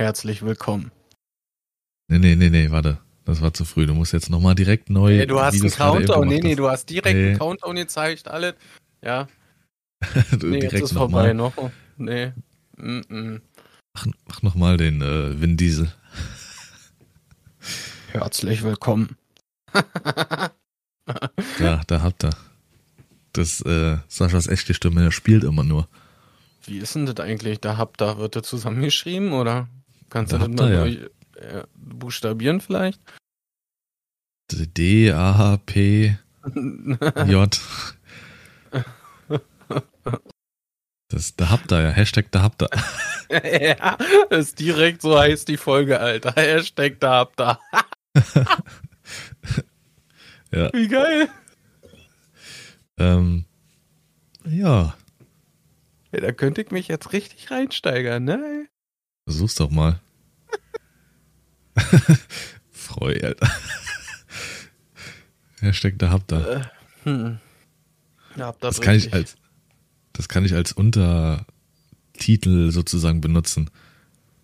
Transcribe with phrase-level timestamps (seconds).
[0.00, 0.90] herzlich willkommen.
[2.08, 2.98] Nee, nee, nee, nee, warte.
[3.26, 3.84] Das war zu früh.
[3.84, 5.14] Du musst jetzt nochmal direkt neu.
[5.18, 6.26] Nee, du hast einen Countdown.
[6.26, 6.58] Nee, nee, hast.
[6.58, 7.28] du hast direkt Nee.
[7.28, 8.54] einen Countdown gezeigt, alles.
[9.04, 9.28] Ja,
[10.30, 11.52] Du nee, jetzt direkt ist vorbei noch.
[11.98, 12.32] Nee.
[12.78, 13.40] Mm -mm.
[13.94, 15.92] Mach, mach nochmal den äh, Vin Diesel.
[18.12, 19.16] Herzlich willkommen.
[21.58, 22.30] Da, da habt ihr.
[23.32, 25.88] Das, äh, Saschas echte Stimme, der spielt immer nur.
[26.64, 27.58] Wie ist denn das eigentlich?
[27.60, 29.68] Da habt da wird das zusammengeschrieben oder
[30.10, 33.00] kannst du das mal ihr, durch, äh, buchstabieren vielleicht?
[34.52, 36.18] D, A, P,
[37.26, 37.60] J.
[41.08, 41.90] Das, da habt ihr ja.
[41.90, 42.68] Hashtag da habt ihr.
[43.78, 43.96] ja,
[44.28, 46.32] das ist direkt so heißt die Folge, Alter.
[46.32, 47.60] Hashtag da habt da.
[50.52, 50.68] Ja.
[50.72, 51.28] Wie geil.
[52.98, 53.44] Ähm,
[54.44, 54.96] ja,
[56.12, 58.68] Ja, da könnte ich mich jetzt richtig reinsteigern, ne?
[59.30, 60.00] Versuch's doch mal.
[62.72, 63.48] Freu, Alter.
[65.60, 66.68] Hashtag da habt ihr.
[67.04, 67.38] Hm.
[68.36, 69.36] Da habt Das kann ich als,
[70.12, 73.70] das kann ich als Untertitel sozusagen benutzen.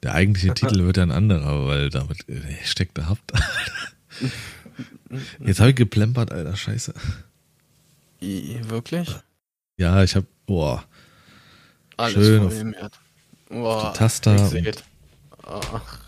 [0.04, 3.32] Der eigentliche Titel wird ja ein anderer, weil damit äh, Hashtag da habt.
[5.44, 6.94] Jetzt habe ich geplempert, Alter, scheiße.
[8.20, 9.16] Wirklich?
[9.78, 10.84] Ja, ich habe, boah,
[11.96, 12.90] Alles Schön auf.
[13.48, 14.50] Boah, die Taster.
[15.44, 15.98] Ach,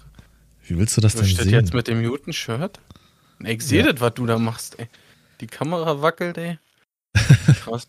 [0.66, 1.52] wie willst du das was denn sehen?
[1.52, 2.80] jetzt mit dem Muten-Shirt?
[3.44, 3.92] Ich sehe Ja.
[3.92, 4.88] das, was du da machst, ey.
[5.40, 6.58] Die Kamera wackelt, ey.
[7.62, 7.86] Krass.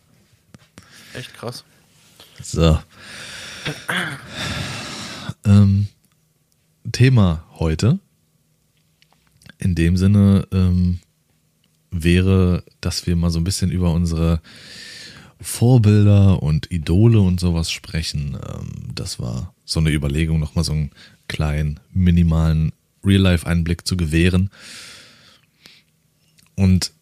[1.14, 1.64] Echt krass.
[2.42, 2.78] So.
[5.44, 5.88] Ähm,
[6.92, 7.98] Thema heute.
[9.58, 11.00] In dem Sinne ähm,
[11.90, 14.40] wäre, dass wir mal so ein bisschen über unsere
[15.40, 18.36] Vorbilder und Idole und sowas sprechen.
[18.46, 20.90] Ähm, das war so eine Überlegung, nochmal so einen
[21.28, 22.72] kleinen, minimalen
[23.04, 24.50] Real-Life-Einblick zu gewähren.
[26.56, 26.92] Und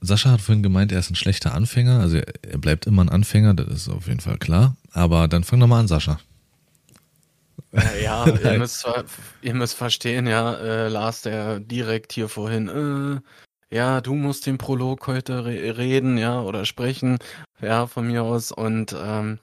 [0.00, 2.00] Sascha hat vorhin gemeint, er ist ein schlechter Anfänger.
[2.00, 4.76] Also er, bleibt immer ein Anfänger, das ist auf jeden Fall klar.
[4.92, 6.20] Aber dann fang doch mal an, Sascha.
[7.72, 8.86] Ja, ja ihr, müsst,
[9.42, 13.20] ihr müsst verstehen, ja, äh, Lars, der direkt hier vorhin, äh,
[13.70, 17.18] ja, du musst den Prolog heute re reden, ja, oder sprechen,
[17.60, 18.50] ja, von mir aus.
[18.52, 19.38] Und ähm,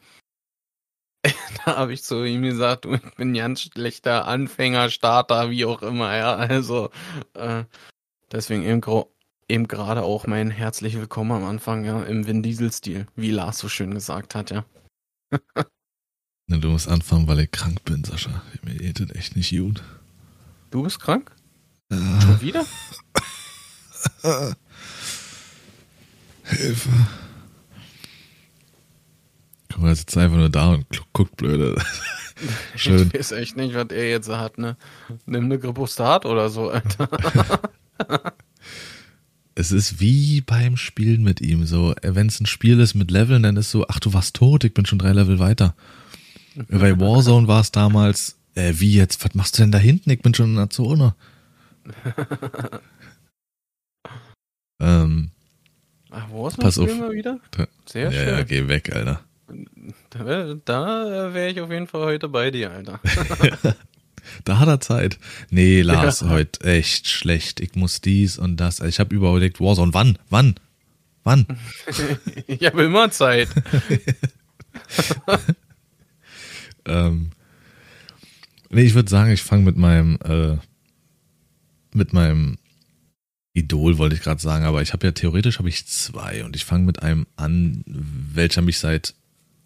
[1.66, 5.66] da habe ich zu ihm gesagt, du, ich bin ein ganz schlechter Anfänger, Starter, wie
[5.66, 6.36] auch immer, ja.
[6.36, 6.90] Also
[7.34, 7.66] äh,
[8.32, 8.82] deswegen eben,
[9.48, 13.70] eben gerade auch mein herzlich willkommen am Anfang, ja, im Vin Diesel-Stil, wie Lars so
[13.70, 14.66] schön gesagt hat, ja.
[16.48, 18.44] Du musst anfangen, weil ich krank bin, Sascha.
[18.62, 19.84] Mir geht echt nicht gut.
[20.70, 21.32] Du bist krank?
[21.90, 22.66] Äh, Schon wieder?
[26.44, 26.90] Hilfe.
[29.72, 31.76] Guck mal, sitzt einfach nur da und gu- guckt blöde.
[32.76, 33.10] Schön.
[33.14, 34.78] Ich weiß echt nicht, was er jetzt hat, ne?
[35.26, 37.10] Nimm eine Grippostat oder so, Alter.
[39.58, 41.66] Es ist wie beim Spielen mit ihm.
[41.66, 44.66] So, wenn es ein Spiel ist mit Leveln, dann ist so, ach, du warst tot,
[44.66, 45.76] ich bin schon drei Level weiter.
[46.68, 50.10] Bei Warzone war es damals, äh, wie jetzt, was machst du denn da hinten?
[50.10, 51.16] Ich bin schon in der Zone.
[54.80, 55.32] Ähm,
[56.12, 56.88] Ach, wo ist Pass auf.
[56.98, 57.40] Mal wieder?
[57.52, 58.48] Da- Sehr ja, ja, schön.
[58.48, 59.22] geh weg, Alter.
[60.10, 63.00] Da, da wäre ich auf jeden Fall heute bei dir, Alter.
[64.44, 65.20] Da hat er Zeit.
[65.52, 66.30] Nee, Lars, Ja.
[66.30, 67.60] heute echt schlecht.
[67.60, 68.80] Ich muss dies und das.
[68.80, 70.18] Ich habe überlegt, Warzone, wann?
[70.32, 70.56] Wann?
[71.24, 71.46] Wann?
[72.48, 73.50] ich habe immer Zeit.
[76.86, 77.32] ähm,
[78.70, 80.58] nee, ich würde sagen, ich fange mit meinem, äh,
[81.94, 82.58] mit meinem
[83.56, 86.66] Idol, wollte ich gerade sagen, aber ich habe ja theoretisch habe ich zwei und ich
[86.66, 89.16] fange mit einem an, welcher mich seit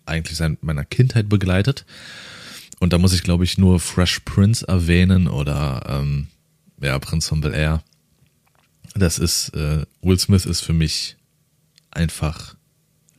[0.06, 1.86] eigentlich seit meiner Kindheit begleitet.
[2.80, 6.28] Und da muss ich, glaube ich, nur Fresh Prince erwähnen oder ähm,
[6.80, 7.84] ja, Prinz von Bel Air.
[8.94, 11.18] Das ist, äh, Will Smith ist für mich
[11.90, 12.56] einfach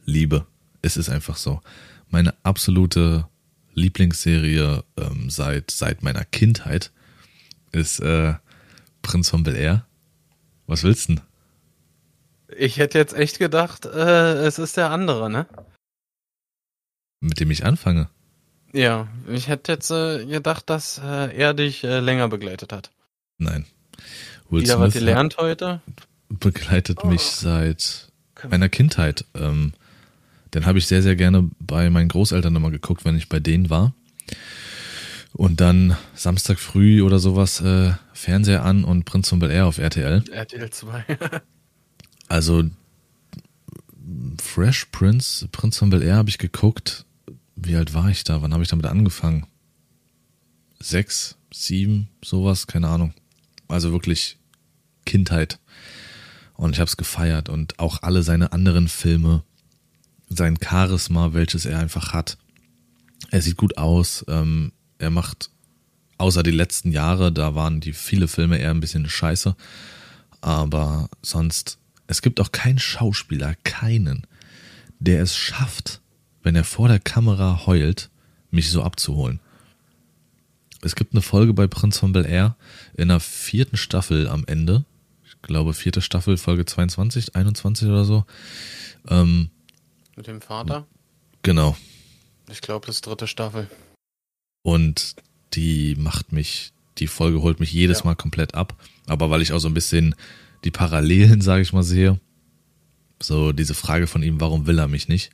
[0.05, 0.47] Liebe.
[0.83, 1.61] Es ist einfach so.
[2.11, 3.27] Meine absolute
[3.75, 6.93] Lieblingsserie ähm, seit, seit meiner Kindheit
[7.73, 8.35] ist äh,
[9.03, 9.85] Prinz von Bel Air.
[10.71, 11.23] Was willst du denn?
[12.57, 15.47] Ich hätte jetzt echt gedacht, äh, es ist der andere, ne?
[17.21, 18.09] Mit dem ich anfange?
[18.73, 22.93] Ja, ich hätte jetzt äh, gedacht, dass äh, er dich äh, länger begleitet hat.
[23.39, 23.67] Nein.
[24.49, 25.81] Will Wieder was gelernt heute?
[26.29, 27.41] begleitet mich Oh.
[27.41, 28.07] seit
[28.49, 29.25] meiner Kindheit.
[29.35, 29.73] Ähm,
[30.55, 33.71] den habe ich sehr, sehr gerne bei meinen Großeltern immer geguckt, wenn ich bei denen
[33.71, 33.93] war.
[35.33, 39.79] Und dann Samstag früh oder sowas äh, Fernseher an und Prinz von Bel Air auf
[39.79, 40.25] RTL.
[40.31, 41.05] RTL 2.
[42.29, 42.65] Also
[44.41, 47.05] Fresh Prince, Prinz von Bel Air habe ich geguckt.
[47.57, 48.41] Wie alt war ich da?
[48.41, 49.47] Wann habe ich damit angefangen?
[50.81, 53.15] sechs, sieben, sowas, keine Ahnung.
[53.69, 54.39] Also wirklich
[55.05, 55.61] Kindheit.
[56.55, 59.45] Und ich habe es gefeiert und auch alle seine anderen Filme,
[60.29, 62.39] sein Charisma, welches er einfach hat.
[63.31, 64.25] Er sieht gut aus.
[64.29, 65.51] Ähm, er macht,
[66.19, 69.57] außer die letzten Jahre, da waren die viele Filme eher ein bisschen scheiße.
[70.41, 74.27] Aber sonst, es gibt auch keinen Schauspieler, keinen,
[74.99, 76.01] der es schafft,
[76.43, 78.11] wenn er vor der Kamera heult,
[78.51, 79.41] mich so abzuholen.
[80.83, 82.57] Es gibt eine Folge bei Prinz von Bel Air
[82.95, 84.85] in der vierten Staffel am Ende.
[85.27, 88.25] Ich glaube, vierte Staffel, Folge 22, 21 oder so.
[89.09, 89.51] Ähm,
[90.17, 90.87] Mit dem Vater?
[91.43, 91.77] Genau.
[92.51, 93.69] Ich glaube, das ist dritte Staffel.
[94.63, 95.17] Und
[95.55, 98.05] die macht mich, die Folge holt mich jedes ja.
[98.07, 98.77] Mal komplett ab.
[99.07, 100.15] Aber weil ich auch so ein bisschen
[100.65, 102.21] die Parallelen, sage ich mal, sehe.
[103.23, 105.31] So diese Frage von ihm, warum will er mich nicht?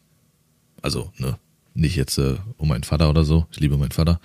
[0.83, 1.39] Also, ne,
[1.75, 3.47] nicht jetzt äh, um meinen Vater oder so.
[3.51, 4.21] Ich liebe meinen Vater.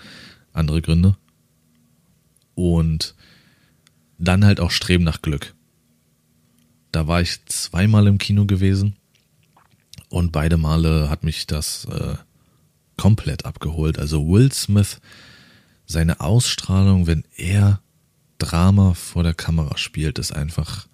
[0.53, 1.17] Andere Gründe.
[2.55, 3.15] Und
[4.17, 5.53] dann halt auch Streben nach Glück.
[6.91, 8.95] Da war ich zweimal im Kino gewesen
[10.09, 12.15] und beide Male hat mich das äh,
[13.01, 13.97] komplett abgeholt.
[13.97, 15.01] Also Will Smith,
[15.87, 17.81] seine Ausstrahlung, wenn er
[18.37, 20.87] Drama vor der Kamera spielt, ist einfach,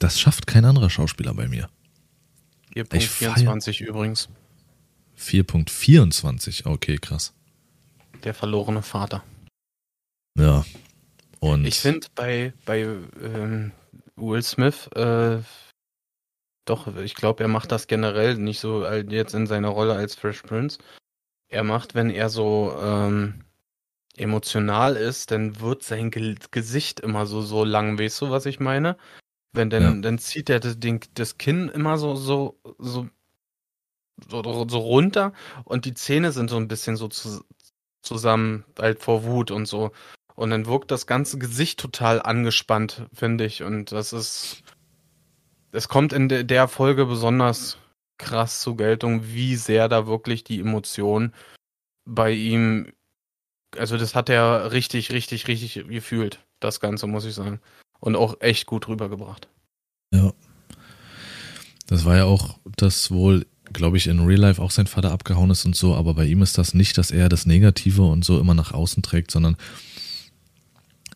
[0.00, 1.70] das schafft kein anderer Schauspieler bei mir.
[2.74, 4.28] 4.24 übrigens.
[5.16, 7.32] 4.24, okay, krass.
[8.24, 9.22] Der verlorene Vater.
[10.36, 10.64] Ja.
[11.38, 12.80] Und ich finde bei, bei
[13.22, 13.70] ähm,
[14.16, 15.38] Will Smith, äh,
[16.64, 20.42] doch, ich glaube, er macht das generell nicht so jetzt in seiner Rolle als Fresh
[20.42, 20.78] Prince.
[21.50, 23.44] Er macht, wenn er so ähm,
[24.16, 28.60] emotional ist, dann wird sein Ge Gesicht immer so, so lang, weißt du, was ich
[28.60, 28.96] meine?
[29.52, 29.94] Wenn dann, ja.
[30.00, 33.08] dann zieht er das, den, das Kinn immer so, so, so,
[34.28, 35.32] so, so runter
[35.64, 37.44] und die Zähne sind so ein bisschen so zu,
[38.02, 39.92] zusammen, halt vor Wut und so.
[40.34, 43.62] Und dann wirkt das ganze Gesicht total angespannt, finde ich.
[43.62, 44.62] Und das ist,
[45.72, 47.76] es kommt in de der Folge besonders
[48.20, 51.32] krass zur Geltung, wie sehr da wirklich die Emotion
[52.04, 52.92] bei ihm,
[53.76, 57.60] also das hat er richtig, richtig, richtig gefühlt, das Ganze, muss ich sagen
[58.00, 59.48] und auch echt gut rübergebracht.
[60.12, 60.32] Ja.
[61.86, 65.50] Das war ja auch das wohl, glaube ich, in Real Life auch sein Vater abgehauen
[65.50, 68.38] ist und so, aber bei ihm ist das nicht, dass er das Negative und so
[68.38, 69.56] immer nach außen trägt, sondern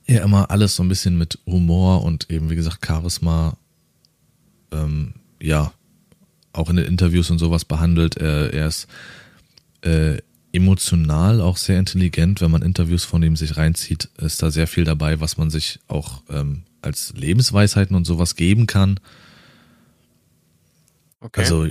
[0.07, 3.57] er immer alles so ein bisschen mit Humor und eben, wie gesagt, Charisma,
[4.73, 5.73] ähm, ja,
[6.55, 8.17] auch in den Interviews und sowas behandelt.
[8.17, 8.87] Er, er ist
[9.83, 10.19] äh,
[10.53, 12.41] emotional auch sehr intelligent.
[12.41, 15.81] Wenn man Interviews von ihm sich reinzieht, ist da sehr viel dabei, was man sich
[15.89, 19.01] auch ähm, als Lebensweisheiten und sowas geben kann.
[21.21, 21.41] Okay.
[21.41, 21.67] Also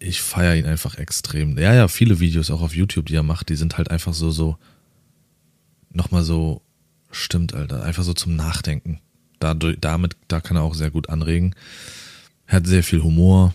[0.00, 1.56] ich feiere ihn einfach extrem.
[1.58, 4.30] Ja, ja, viele Videos auch auf YouTube, die er macht, die sind halt einfach so,
[4.30, 4.58] so,
[5.90, 6.60] nochmal so,
[7.10, 9.00] stimmt, Alter, einfach so zum Nachdenken.
[9.38, 11.54] Dadurch, damit, da kann er auch sehr gut anregen.
[12.46, 13.54] Er hat sehr viel Humor.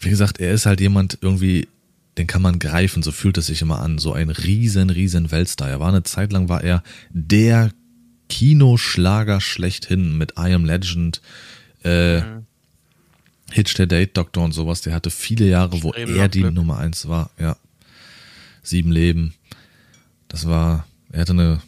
[0.00, 1.68] Wie gesagt, er ist halt jemand irgendwie,
[2.16, 3.98] den kann man greifen, so fühlt es sich immer an.
[3.98, 5.68] So ein riesen, riesen Weltstar.
[5.68, 7.70] Er war eine Zeit lang, war er der
[8.28, 11.20] Kinoschlager schlechthin mit I Am Legend,
[11.84, 12.46] äh, mhm.
[13.50, 14.82] Hitch der Date Doctor und sowas.
[14.82, 16.54] Der hatte viele Jahre, wo Streben er die Glück.
[16.54, 17.30] Nummer eins war.
[17.38, 17.56] Ja.
[18.62, 19.34] Sieben Leben.
[20.28, 21.62] Das war, er hatte eine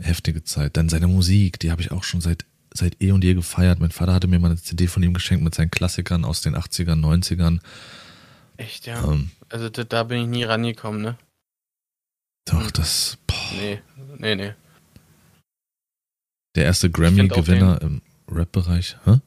[0.00, 0.76] heftige Zeit.
[0.76, 3.80] Dann seine Musik, die habe ich auch schon seit, seit eh und je gefeiert.
[3.80, 6.56] Mein Vater hatte mir mal eine CD von ihm geschenkt mit seinen Klassikern aus den
[6.56, 7.60] 80ern, 90ern.
[8.56, 9.02] Echt, ja.
[9.04, 11.18] Ähm, also da, da, bin ich nie rangekommen, ne?
[12.44, 13.18] Doch, das.
[13.26, 13.36] Boah.
[13.56, 13.82] Nee,
[14.18, 14.54] nee, nee.
[16.54, 19.20] Der erste Grammy-Gewinner im Rap-Bereich, hä?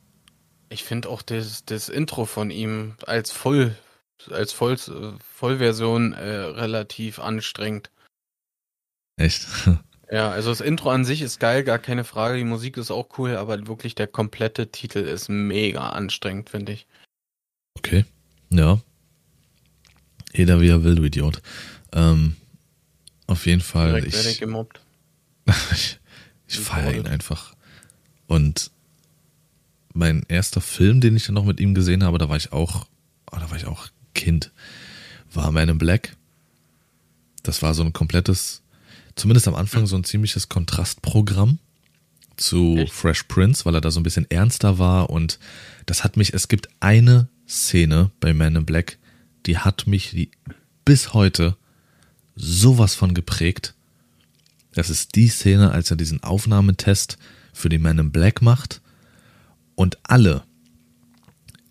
[0.69, 3.75] Ich finde auch das, das Intro von ihm als Voll,
[4.29, 7.91] als Voll, Vollversion äh, relativ anstrengend.
[9.17, 9.47] Echt?
[10.11, 12.37] ja, also das Intro an sich ist geil, gar keine Frage.
[12.37, 16.87] Die Musik ist auch cool, aber wirklich der komplette Titel ist mega anstrengend, finde ich.
[17.77, 18.05] Okay,
[18.49, 18.79] ja.
[20.33, 21.41] Jeder wie er will, du Idiot.
[21.93, 22.35] Ähm,
[23.27, 23.89] auf jeden Fall.
[23.89, 24.81] Direkt ich, werde ich gemobbt.
[25.71, 25.99] ich,
[26.47, 27.55] ich feiere ihn einfach.
[28.27, 28.71] Und
[29.93, 32.85] mein erster Film, den ich dann noch mit ihm gesehen habe, da war ich auch,
[33.31, 34.51] oh, da war ich auch Kind,
[35.33, 36.15] war Man in Black.
[37.43, 38.61] Das war so ein komplettes,
[39.15, 41.59] zumindest am Anfang so ein ziemliches Kontrastprogramm
[42.37, 42.93] zu Echt?
[42.93, 45.39] Fresh Prince, weil er da so ein bisschen ernster war und
[45.85, 48.97] das hat mich, es gibt eine Szene bei Man in Black,
[49.45, 50.31] die hat mich die,
[50.83, 51.55] bis heute
[52.35, 53.73] sowas von geprägt.
[54.73, 57.17] Das ist die Szene, als er diesen Aufnahmetest
[57.53, 58.81] für die Man in Black macht
[59.75, 60.43] und alle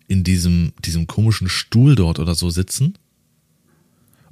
[0.07, 2.97] in diesem, diesem komischen Stuhl dort oder so sitzen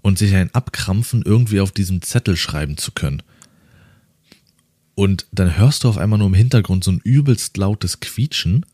[0.03, 3.24] und sich ein abkrampfen, irgendwie auf diesem Zettel schreiben zu können.
[4.95, 8.65] Und dann hörst du auf einmal nur im Hintergrund so ein übelst lautes Quietschen.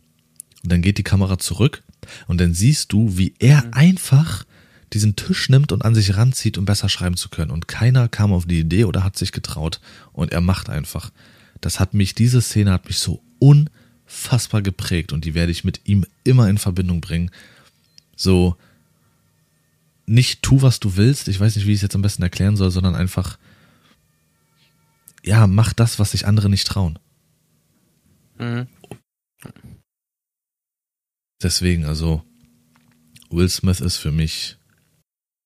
[0.64, 1.84] Und dann geht die Kamera zurück
[2.28, 3.74] und dann siehst du, wie er mhm.
[3.74, 4.44] einfach
[4.92, 7.52] diesen Tisch nimmt und an sich ranzieht, um besser schreiben zu können.
[7.52, 9.80] Und keiner kam auf die Idee oder hat sich getraut.
[10.12, 11.12] Und er macht einfach.
[11.62, 15.82] Das hat mich, diese Szene hat mich so unfassbar geprägt und die werde ich mit
[15.86, 17.30] ihm immer in Verbindung bringen.
[18.16, 18.58] So,
[20.10, 21.28] nicht tu, was du willst.
[21.28, 23.38] Ich weiß nicht, wie ich es jetzt am besten erklären soll, sondern einfach,
[25.24, 27.00] ja, mach das, was sich andere nicht trauen.
[28.38, 28.68] Mhm.
[31.42, 32.24] Deswegen, also,
[33.30, 34.60] Will Smith ist für mich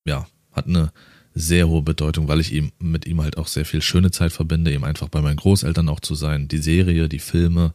[0.05, 0.91] ja, hat eine
[1.33, 4.73] sehr hohe Bedeutung, weil ich ihm mit ihm halt auch sehr viel schöne Zeit verbinde,
[4.73, 7.73] ihm einfach bei meinen Großeltern auch zu sein, die Serie, die Filme,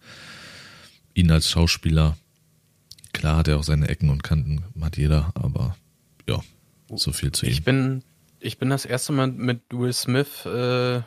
[1.15, 2.17] ihn als Schauspieler.
[3.13, 5.77] Klar hat er auch seine Ecken und Kanten, hat jeder, aber
[6.29, 6.41] ja,
[6.95, 7.53] so viel zu ihm.
[7.53, 8.05] Ich bin,
[8.41, 10.99] ich bin das erste Mal mit Will Smith, äh,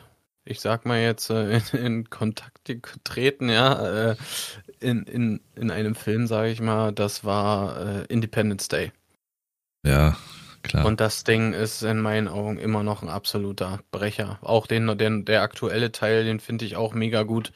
[0.44, 4.16] ich sag mal jetzt, äh, in, in, Kontakt getreten, ja, äh,
[4.80, 8.92] in, in, in einem Film, sage ich mal, das war äh, Independence Day.
[9.84, 10.16] Ja,
[10.62, 10.86] Klar.
[10.86, 14.38] Und das Ding ist in meinen Augen immer noch ein absoluter Brecher.
[14.42, 17.52] Auch den, den der aktuelle Teil, den finde ich auch mega gut.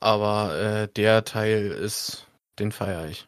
[0.00, 2.26] Aber äh, der Teil ist,
[2.58, 3.26] den feiere ich.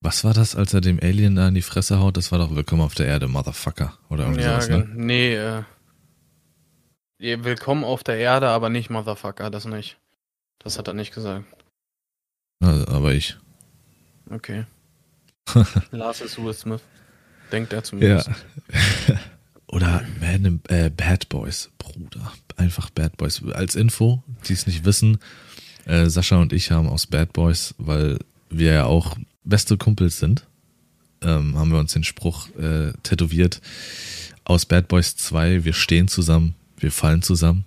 [0.00, 2.16] Was war das, als er dem Alien da in die Fresse haut?
[2.16, 3.98] Das war doch Willkommen auf der Erde, Motherfucker.
[4.08, 4.88] Oder irgendwie ja, sowas, ne?
[4.94, 5.62] Nee, äh,
[7.18, 9.96] Willkommen auf der Erde, aber nicht Motherfucker, das nicht.
[10.58, 11.44] Das hat er nicht gesagt.
[12.60, 13.36] Also, aber ich.
[14.30, 14.64] Okay.
[15.90, 16.82] Lars ist Will Smith.
[17.50, 18.28] Denkt er zumindest.
[18.28, 19.18] Ja.
[19.68, 22.32] Oder Man, äh, Bad Boys, Bruder.
[22.56, 23.42] Einfach Bad Boys.
[23.52, 25.18] Als Info, die es nicht wissen,
[25.86, 28.18] äh, Sascha und ich haben aus Bad Boys, weil
[28.50, 30.46] wir ja auch beste Kumpels sind,
[31.22, 33.60] ähm, haben wir uns den Spruch äh, tätowiert.
[34.44, 37.64] Aus Bad Boys 2, wir stehen zusammen, wir fallen zusammen.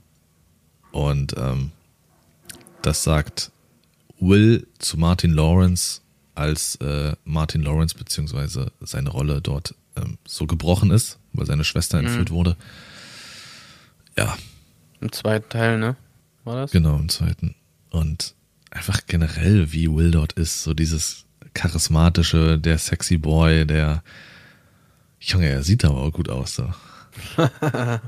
[0.91, 1.71] Und ähm,
[2.81, 3.51] das sagt
[4.19, 6.01] Will zu Martin Lawrence
[6.36, 12.00] als äh, Martin Lawrence beziehungsweise seine Rolle dort ähm, so gebrochen ist, weil seine Schwester
[12.00, 12.07] mhm.
[12.07, 12.55] entführt wurde.
[14.17, 14.38] Ja.
[15.01, 15.95] Im zweiten Teil, ne?
[16.43, 16.71] War das?
[16.71, 17.55] Genau, im zweiten.
[17.89, 18.36] Und
[18.71, 24.03] einfach generell, wie Will dort ist, so dieses charismatische, der sexy Boy, der
[25.20, 26.56] Junge, er sieht aber auch gut aus.
[26.56, 26.74] So.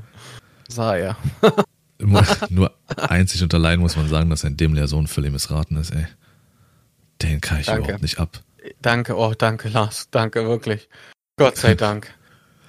[0.68, 1.16] Sah er.
[2.50, 6.06] Nur einzig und allein muss man sagen, dass ein dämlicher Sohn völlig missraten ist, ey.
[7.20, 7.82] Den kann ich danke.
[7.82, 8.42] überhaupt nicht ab.
[8.80, 10.08] Danke, oh, danke, Lars.
[10.10, 10.88] Danke, wirklich.
[11.36, 12.12] Gott sei Dank.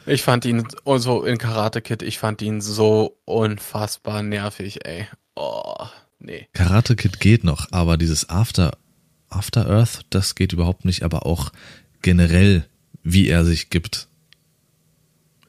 [0.05, 5.07] Ich fand ihn so in Karate Kid, ich fand ihn so unfassbar nervig, ey.
[5.35, 5.87] Oh,
[6.19, 6.47] nee.
[6.53, 8.77] Karate Kid geht noch, aber dieses After,
[9.35, 11.51] After Earth, das geht überhaupt nicht, aber auch
[12.01, 12.65] generell,
[13.03, 14.07] wie er sich gibt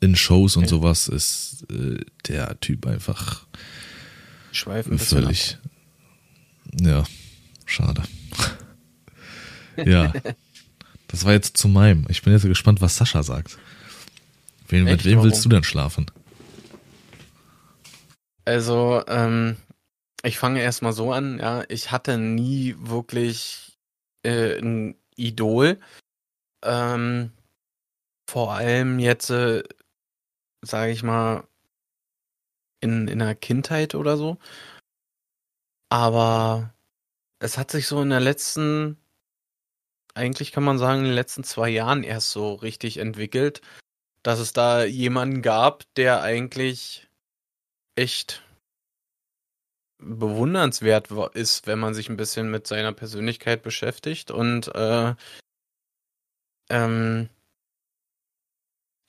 [0.00, 0.70] in Shows und okay.
[0.70, 3.46] sowas, ist äh, der Typ einfach
[4.52, 5.58] Schweifen völlig.
[6.80, 7.04] Ja,
[7.66, 8.02] schade.
[9.76, 10.12] Ja.
[11.08, 12.06] Das war jetzt zu meinem.
[12.08, 13.58] Ich bin jetzt gespannt, was Sascha sagt.
[14.68, 16.06] Wen, mit wem willst du denn schlafen?
[18.44, 19.56] Also, ähm,
[20.22, 21.64] ich fange erstmal so an, ja.
[21.68, 23.73] Ich hatte nie wirklich
[24.24, 25.80] äh, ein Idol.
[26.62, 27.32] Ähm,
[28.28, 29.62] vor allem jetzt, äh,
[30.62, 31.46] sage ich mal,
[32.80, 34.38] in, in der Kindheit oder so.
[35.90, 36.74] Aber
[37.38, 38.98] es hat sich so in der letzten
[40.14, 43.60] eigentlich kann man sagen, in den letzten zwei Jahren erst so richtig entwickelt,
[44.22, 47.08] dass es da jemanden gab, der eigentlich
[47.96, 48.43] echt
[49.98, 55.14] bewundernswert ist, wenn man sich ein bisschen mit seiner Persönlichkeit beschäftigt und äh,
[56.70, 57.28] ähm,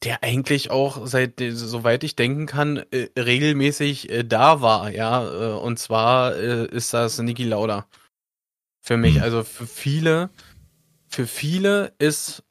[0.03, 5.57] der eigentlich auch seit soweit ich denken kann äh, regelmäßig äh, da war, ja, äh,
[5.57, 7.87] und zwar äh, ist das Niki Lauda
[8.81, 9.23] für mich, hm.
[9.23, 10.29] also für viele
[11.15, 12.43] für viele ist,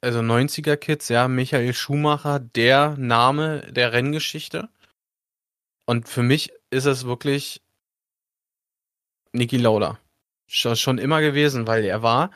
[0.00, 4.68] also 90er Kids, ja, Michael Schumacher der Name der Renngeschichte.
[5.86, 7.62] Und für mich ist es wirklich
[9.32, 9.98] Niki Lauda.
[10.46, 12.30] Schon immer gewesen, weil er war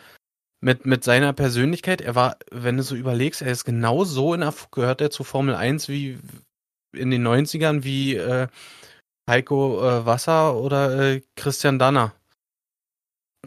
[0.60, 4.40] mit, mit seiner Persönlichkeit, er war, wenn du so überlegst, er ist genau so in
[4.40, 6.18] der, gehört er zu Formel 1 wie
[6.92, 8.48] in den 90ern wie äh,
[9.28, 12.14] Heiko äh, Wasser oder äh, Christian Danner.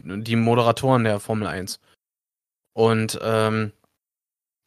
[0.02, 1.80] Die Moderatoren der Formel 1.
[2.74, 3.72] Und ähm,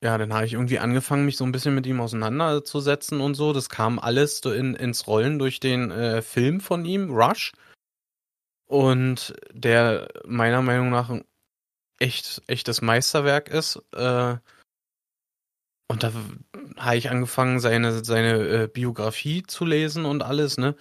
[0.04, 3.54] ja, dann habe ich irgendwie angefangen, mich so ein bisschen mit ihm auseinanderzusetzen und so.
[3.54, 7.54] Das kam alles so in, ins Rollen durch den äh, Film von ihm, Rush.
[8.68, 11.24] Und der meiner Meinung nach ein
[12.00, 13.82] echt, echtes Meisterwerk ist.
[13.94, 14.38] Äh,
[15.88, 16.12] und da
[16.78, 20.76] habe ich angefangen, seine, seine äh, Biografie zu lesen und alles, ne?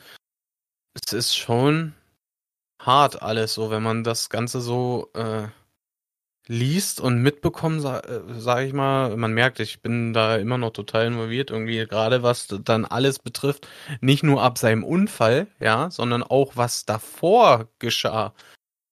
[0.95, 1.95] es ist schon
[2.81, 5.49] hart alles so, wenn man das Ganze so äh,
[6.47, 9.17] liest und mitbekommt, sa äh, sage ich mal.
[9.17, 13.69] Man merkt, ich bin da immer noch total involviert, irgendwie gerade was dann alles betrifft.
[14.01, 18.35] Nicht nur ab seinem Unfall, ja, sondern auch was davor geschah.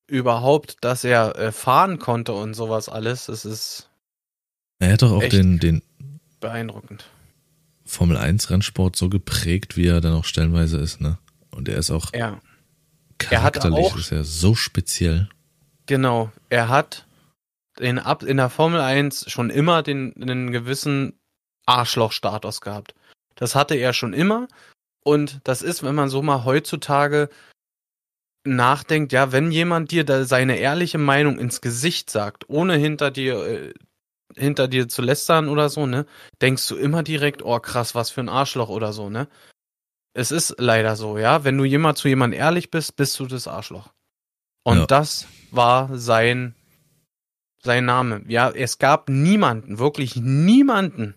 [0.07, 3.29] Überhaupt, dass er äh, fahren konnte und sowas alles.
[3.29, 3.89] Es ist.
[4.79, 5.81] Er hat doch auch den, den
[6.39, 7.05] beeindruckend.
[7.85, 11.17] Formel 1 Rennsport so geprägt, wie er dann auch stellenweise ist, ne?
[11.51, 12.39] Und er ist auch ja.
[13.17, 15.29] charakterlich er auch, ist er so speziell.
[15.85, 17.05] Genau, er hat
[17.79, 21.19] in, in der Formel 1 schon immer den, den gewissen
[21.65, 22.95] Arschloch-Status gehabt.
[23.35, 24.47] Das hatte er schon immer.
[25.03, 27.29] Und das ist, wenn man so mal heutzutage
[28.45, 33.45] nachdenkt, ja, wenn jemand dir da seine ehrliche Meinung ins Gesicht sagt, ohne hinter dir,
[33.45, 33.73] äh,
[34.35, 36.05] hinter dir zu lästern oder so, ne,
[36.41, 39.27] denkst du immer direkt, oh krass, was für ein Arschloch oder so, ne?
[40.15, 41.43] Es ist leider so, ja.
[41.43, 43.89] Wenn du jemand zu jemandem ehrlich bist, bist du das Arschloch.
[44.63, 44.85] Und ja.
[44.85, 46.55] das war sein
[47.63, 48.23] sein Name.
[48.27, 51.15] Ja, es gab niemanden, wirklich niemanden,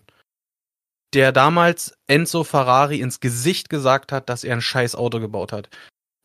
[1.13, 5.69] der damals Enzo Ferrari ins Gesicht gesagt hat, dass er ein scheiß Auto gebaut hat.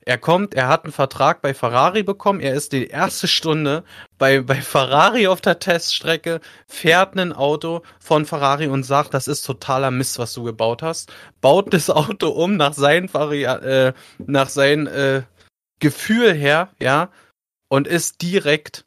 [0.04, 3.84] Er kommt, er hat einen Vertrag bei Ferrari bekommen, er ist die erste Stunde
[4.18, 9.42] bei, bei Ferrari auf der Teststrecke, fährt ein Auto von Ferrari und sagt, das ist
[9.42, 14.48] totaler Mist, was du gebaut hast, baut das Auto um nach seinem Vari äh, nach
[14.48, 15.22] seinem äh,
[15.78, 17.10] Gefühl her, ja,
[17.68, 18.84] und ist direkt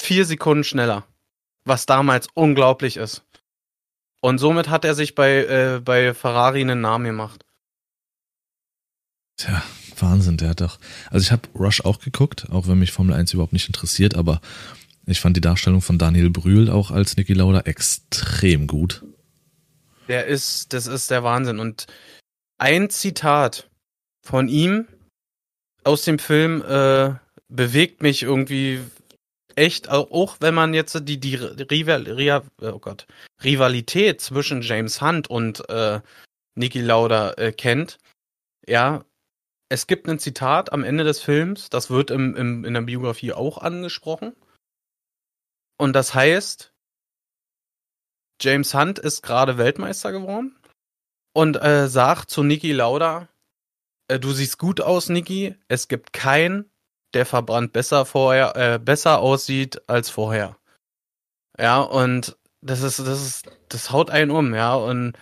[0.00, 1.04] vier Sekunden schneller.
[1.64, 3.24] Was damals unglaublich ist.
[4.20, 7.44] Und somit hat er sich bei, äh, bei Ferrari einen Namen gemacht.
[9.36, 9.62] Tja,
[9.98, 10.78] Wahnsinn, der hat doch.
[11.10, 14.40] Also ich habe Rush auch geguckt, auch wenn mich Formel 1 überhaupt nicht interessiert, aber
[15.06, 19.04] ich fand die Darstellung von Daniel Brühl auch als Niki Lauda extrem gut.
[20.08, 21.60] Der ist, das ist der Wahnsinn.
[21.60, 21.86] Und
[22.58, 23.70] ein Zitat
[24.20, 24.88] von ihm
[25.84, 27.14] aus dem Film äh,
[27.48, 28.80] bewegt mich irgendwie
[29.58, 33.06] echt, auch wenn man jetzt die, die Rival, Rival, oh Gott,
[33.42, 36.00] Rivalität zwischen James Hunt und äh,
[36.54, 37.98] Niki Lauda äh, kennt,
[38.66, 39.04] ja,
[39.68, 43.32] es gibt ein Zitat am Ende des Films, das wird im, im, in der Biografie
[43.32, 44.34] auch angesprochen.
[45.76, 46.72] Und das heißt,
[48.40, 50.56] James Hunt ist gerade Weltmeister geworden
[51.34, 53.28] und äh, sagt zu Niki Lauda,
[54.08, 56.70] äh, du siehst gut aus, Niki, es gibt kein
[57.14, 60.56] der verbrannt besser vorher, äh, besser aussieht als vorher.
[61.58, 65.16] Ja, und das ist, das ist, das haut einen um, ja, und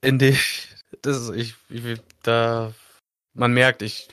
[0.00, 0.36] in dem,
[1.02, 2.72] das ist, ich, ich da,
[3.34, 4.08] man merkt, ich,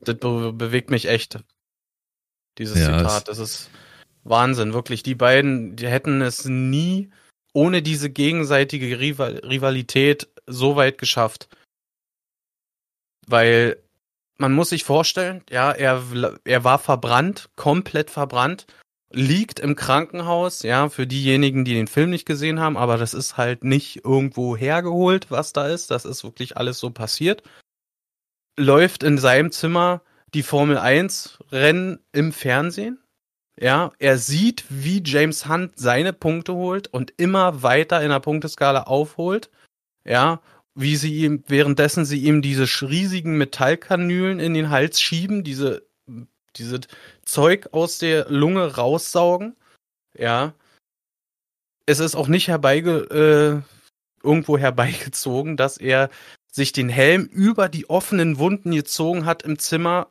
[0.00, 1.38] das be bewegt mich echt,
[2.58, 3.70] dieses ja, Zitat, das ist
[4.22, 7.10] Wahnsinn, wirklich, die beiden, die hätten es nie
[7.54, 11.48] ohne diese gegenseitige Rival Rivalität so weit geschafft.
[13.26, 13.82] Weil
[14.36, 16.02] man muss sich vorstellen, ja, er,
[16.44, 18.66] er war verbrannt, komplett verbrannt,
[19.10, 23.36] liegt im Krankenhaus, ja, für diejenigen, die den Film nicht gesehen haben, aber das ist
[23.36, 27.42] halt nicht irgendwo hergeholt, was da ist, das ist wirklich alles so passiert.
[28.56, 30.02] Läuft in seinem Zimmer
[30.34, 32.98] die Formel 1 Rennen im Fernsehen.
[33.58, 38.82] Ja, er sieht, wie James Hunt seine Punkte holt und immer weiter in der Punkteskala
[38.82, 39.50] aufholt.
[40.04, 40.40] Ja,
[40.74, 45.86] wie sie ihm, währenddessen sie ihm diese riesigen Metallkanülen in den Hals schieben, diese,
[46.56, 46.80] diese
[47.24, 49.56] Zeug aus der Lunge raussaugen.
[50.16, 50.54] Ja.
[51.86, 56.10] Es ist auch nicht herbeige, äh, irgendwo herbeigezogen, dass er
[56.50, 60.10] sich den Helm über die offenen Wunden gezogen hat im Zimmer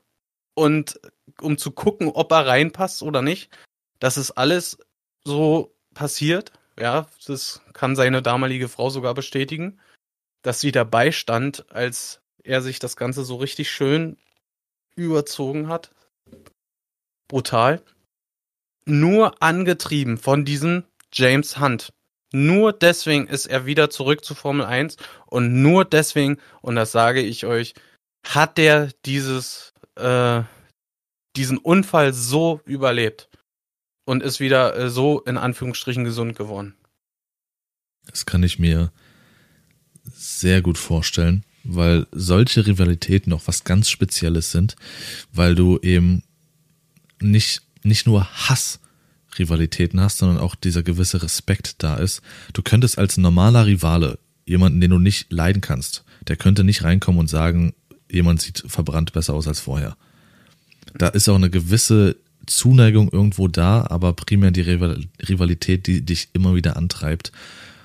[0.55, 0.99] und
[1.41, 3.49] um zu gucken, ob er reinpasst oder nicht.
[3.99, 4.77] Das ist alles
[5.23, 6.51] so passiert.
[6.79, 9.79] Ja, das kann seine damalige Frau sogar bestätigen
[10.43, 14.17] dass sie dabei stand, als er sich das Ganze so richtig schön
[14.95, 15.91] überzogen hat.
[17.27, 17.81] Brutal.
[18.85, 21.93] Nur angetrieben von diesem James Hunt.
[22.31, 27.21] Nur deswegen ist er wieder zurück zu Formel 1 und nur deswegen, und das sage
[27.21, 27.75] ich euch,
[28.25, 30.41] hat er dieses, äh,
[31.35, 33.29] diesen Unfall so überlebt
[34.05, 36.75] und ist wieder äh, so in Anführungsstrichen gesund geworden.
[38.07, 38.91] Das kann ich mir
[40.13, 44.75] sehr gut vorstellen, weil solche Rivalitäten auch was ganz Spezielles sind,
[45.31, 46.23] weil du eben
[47.21, 52.21] nicht, nicht nur Hass-Rivalitäten hast, sondern auch dieser gewisse Respekt da ist.
[52.51, 57.19] Du könntest als normaler Rivale, jemanden, den du nicht leiden kannst, der könnte nicht reinkommen
[57.19, 57.73] und sagen,
[58.11, 59.95] jemand sieht verbrannt besser aus als vorher.
[60.95, 66.55] Da ist auch eine gewisse Zuneigung irgendwo da, aber primär die Rivalität, die dich immer
[66.55, 67.31] wieder antreibt.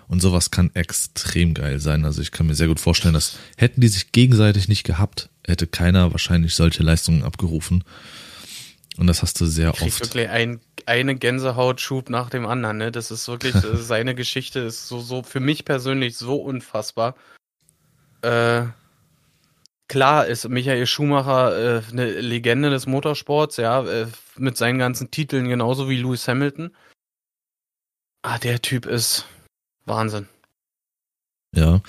[0.08, 2.04] Und sowas kann extrem geil sein.
[2.04, 5.66] Also ich kann mir sehr gut vorstellen, dass hätten die sich gegenseitig nicht gehabt, hätte
[5.66, 7.84] keiner wahrscheinlich solche Leistungen abgerufen.
[8.96, 10.00] Und das hast du sehr Krieg oft.
[10.00, 12.78] wirklich ein, eine Gänsehautschub nach dem anderen.
[12.78, 12.90] Ne?
[12.90, 17.14] Das ist wirklich, seine Geschichte ist so, so für mich persönlich so unfassbar.
[18.22, 18.62] Äh,
[19.88, 25.48] klar ist Michael Schumacher äh, eine Legende des Motorsports, ja, äh, mit seinen ganzen Titeln
[25.48, 26.74] genauso wie Lewis Hamilton.
[28.22, 29.26] Ah, der Typ ist
[29.88, 30.26] Wahnsinn.
[31.54, 31.80] Ja.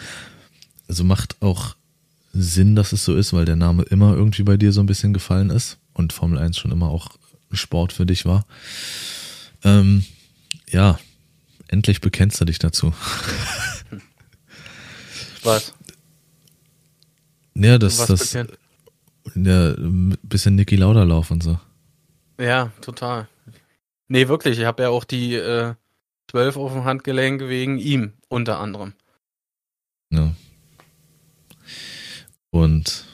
[0.87, 1.75] Also macht auch
[2.33, 5.13] Sinn, dass es so ist, weil der Name immer irgendwie bei dir so ein bisschen
[5.13, 7.09] gefallen ist und Formel 1 schon immer auch
[7.51, 8.45] Sport für dich war.
[9.63, 10.05] Ähm,
[10.69, 10.99] ja,
[11.67, 12.93] endlich bekennst du dich dazu.
[15.43, 15.73] Was?
[17.55, 18.57] Ja, das, Was das, bekennt?
[19.35, 21.59] ja, ein bisschen Niki Lauderlauf und so.
[22.39, 23.27] Ja, total.
[24.07, 24.59] Nee, wirklich.
[24.59, 25.73] Ich habe ja auch die äh,
[26.29, 28.93] 12 auf dem Handgelenk wegen ihm, unter anderem.
[30.11, 30.35] Ja.
[32.51, 33.05] Und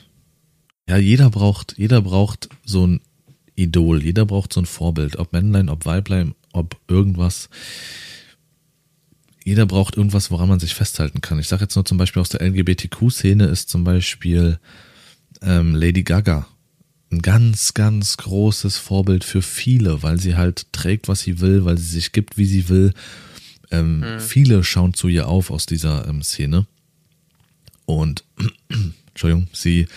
[0.88, 3.02] ja, jeder braucht, jeder braucht so ein
[3.56, 7.50] Idol, jeder braucht so ein Vorbild, ob Männlein, ob Weiblein, ob irgendwas.
[9.44, 11.40] Jeder braucht irgendwas, woran man sich festhalten kann.
[11.40, 14.60] Ich sage jetzt nur zum Beispiel aus der LGBTQ-Szene ist zum Beispiel
[15.42, 16.48] ähm, Lady Gaga
[17.16, 21.78] ein ganz, ganz großes Vorbild für viele, weil sie halt trägt, was sie will, weil
[21.78, 22.94] sie sich gibt, wie sie will.
[23.72, 24.20] Ähm, Mhm.
[24.20, 26.68] Viele schauen zu ihr auf aus dieser ähm, Szene.
[27.86, 28.24] Und,
[29.10, 29.88] Entschuldigung, sie,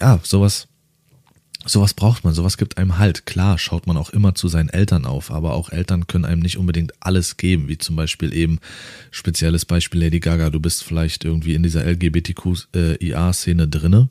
[0.00, 0.68] ja, sowas,
[1.66, 3.26] sowas braucht man, sowas gibt einem Halt.
[3.26, 6.56] Klar schaut man auch immer zu seinen Eltern auf, aber auch Eltern können einem nicht
[6.56, 8.58] unbedingt alles geben, wie zum Beispiel eben,
[9.10, 14.08] spezielles Beispiel Lady Gaga, du bist vielleicht irgendwie in dieser LGBTQ-IA-Szene drinne,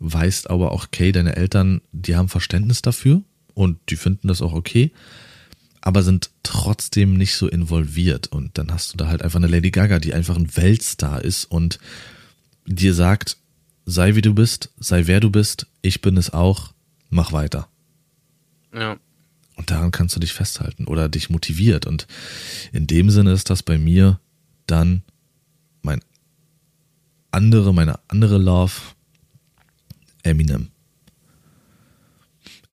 [0.00, 3.22] weißt aber auch, okay, deine Eltern, die haben Verständnis dafür
[3.54, 4.90] und die finden das auch okay,
[5.82, 8.26] aber sind trotzdem nicht so involviert.
[8.26, 11.44] Und dann hast du da halt einfach eine Lady Gaga, die einfach ein Weltstar ist
[11.44, 11.78] und
[12.66, 13.36] dir sagt,
[13.84, 16.72] sei wie du bist, sei wer du bist, ich bin es auch,
[17.08, 17.68] mach weiter.
[18.74, 18.98] Ja.
[19.56, 21.86] Und daran kannst du dich festhalten oder dich motiviert.
[21.86, 22.06] Und
[22.72, 24.18] in dem Sinne ist das bei mir
[24.66, 25.02] dann
[25.82, 26.00] mein
[27.30, 28.72] andere, meine andere Love,
[30.22, 30.68] Eminem.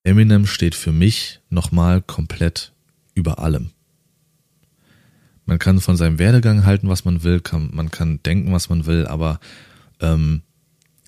[0.04, 2.72] Eminem steht für mich nochmal komplett
[3.14, 3.70] über allem.
[5.44, 8.86] Man kann von seinem Werdegang halten, was man will, kann, man kann denken, was man
[8.86, 9.40] will, aber
[10.00, 10.42] ähm,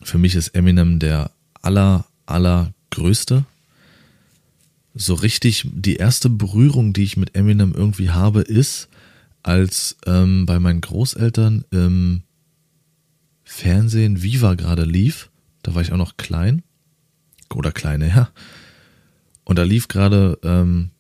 [0.03, 1.31] für mich ist Eminem der
[1.63, 3.45] aller, allergrößte.
[4.95, 8.89] So richtig, die erste Berührung, die ich mit Eminem irgendwie habe, ist,
[9.43, 12.23] als ähm, bei meinen Großeltern im
[13.45, 15.30] Fernsehen Viva gerade lief.
[15.63, 16.63] Da war ich auch noch klein.
[17.55, 18.31] Oder kleine, ja.
[19.45, 20.91] Und da lief gerade ähm,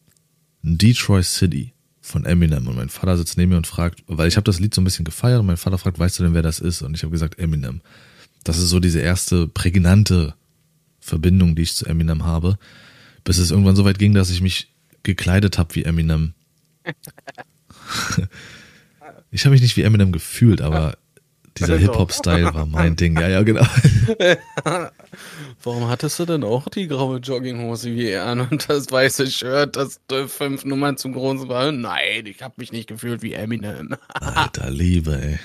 [0.62, 4.44] Detroit City von Eminem und mein Vater sitzt neben mir und fragt, weil ich habe
[4.44, 6.58] das Lied so ein bisschen gefeiert und mein Vater fragt, weißt du denn, wer das
[6.58, 6.82] ist?
[6.82, 7.80] Und ich habe gesagt, Eminem.
[8.42, 10.34] Das ist so diese erste prägnante
[10.98, 12.58] Verbindung, die ich zu Eminem habe,
[13.22, 16.34] bis es irgendwann so weit ging, dass ich mich gekleidet habe wie Eminem.
[19.30, 20.96] ich habe mich nicht wie Eminem gefühlt, aber
[21.58, 21.76] dieser.
[21.78, 23.18] Hip-Hop-Style war mein Ding.
[23.18, 23.64] Ja, ja, genau.
[25.62, 29.76] Warum hattest du denn auch die graue Jogginghose wie er an und das weiße Shirt,
[29.76, 31.72] das fünf Nummern zu groß war?
[31.72, 33.96] Nein, ich habe mich nicht gefühlt wie Eminem.
[34.08, 35.38] Alter Liebe, ey.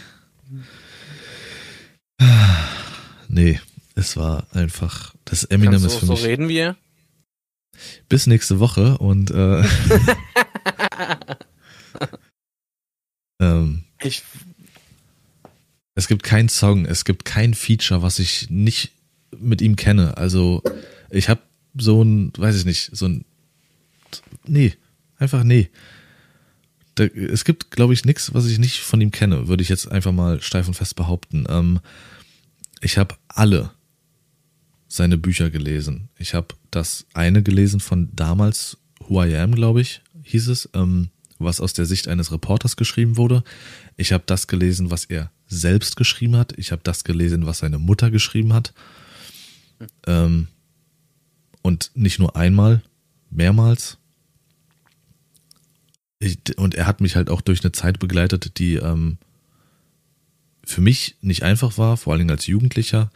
[3.28, 3.60] Nee,
[3.96, 6.76] es war einfach, das Eminem Kannst ist für so mich reden wie er?
[8.08, 9.64] bis nächste Woche und äh,
[13.42, 14.24] ähm, Ich,
[15.96, 18.92] es gibt keinen Song, es gibt kein Feature, was ich nicht
[19.38, 20.18] mit ihm kenne.
[20.18, 20.62] Also
[21.10, 21.42] ich habe
[21.78, 23.26] so ein, weiß ich nicht, so ein,
[24.46, 24.74] nee,
[25.18, 25.70] einfach nee.
[26.96, 29.92] Da, es gibt, glaube ich, nichts, was ich nicht von ihm kenne, würde ich jetzt
[29.92, 31.46] einfach mal steif und fest behaupten.
[31.50, 31.80] Ähm,
[32.82, 33.72] ich habe alle
[34.88, 36.10] seine Bücher gelesen.
[36.18, 41.10] Ich habe das eine gelesen von damals, Who I Am, glaube ich, hieß es, ähm,
[41.38, 43.44] was aus der Sicht eines Reporters geschrieben wurde.
[43.98, 46.54] Ich habe das gelesen, was er selbst geschrieben hat.
[46.58, 48.74] Ich habe das gelesen, was seine Mutter geschrieben hat.
[50.08, 50.48] Ähm,
[51.62, 52.82] und nicht nur einmal,
[53.30, 53.98] mehrmals.
[56.20, 59.18] Ich, und er hat mich halt auch durch eine Zeit begleitet, die ähm,
[60.64, 63.12] für mich nicht einfach war, vor allen Dingen als Jugendlicher,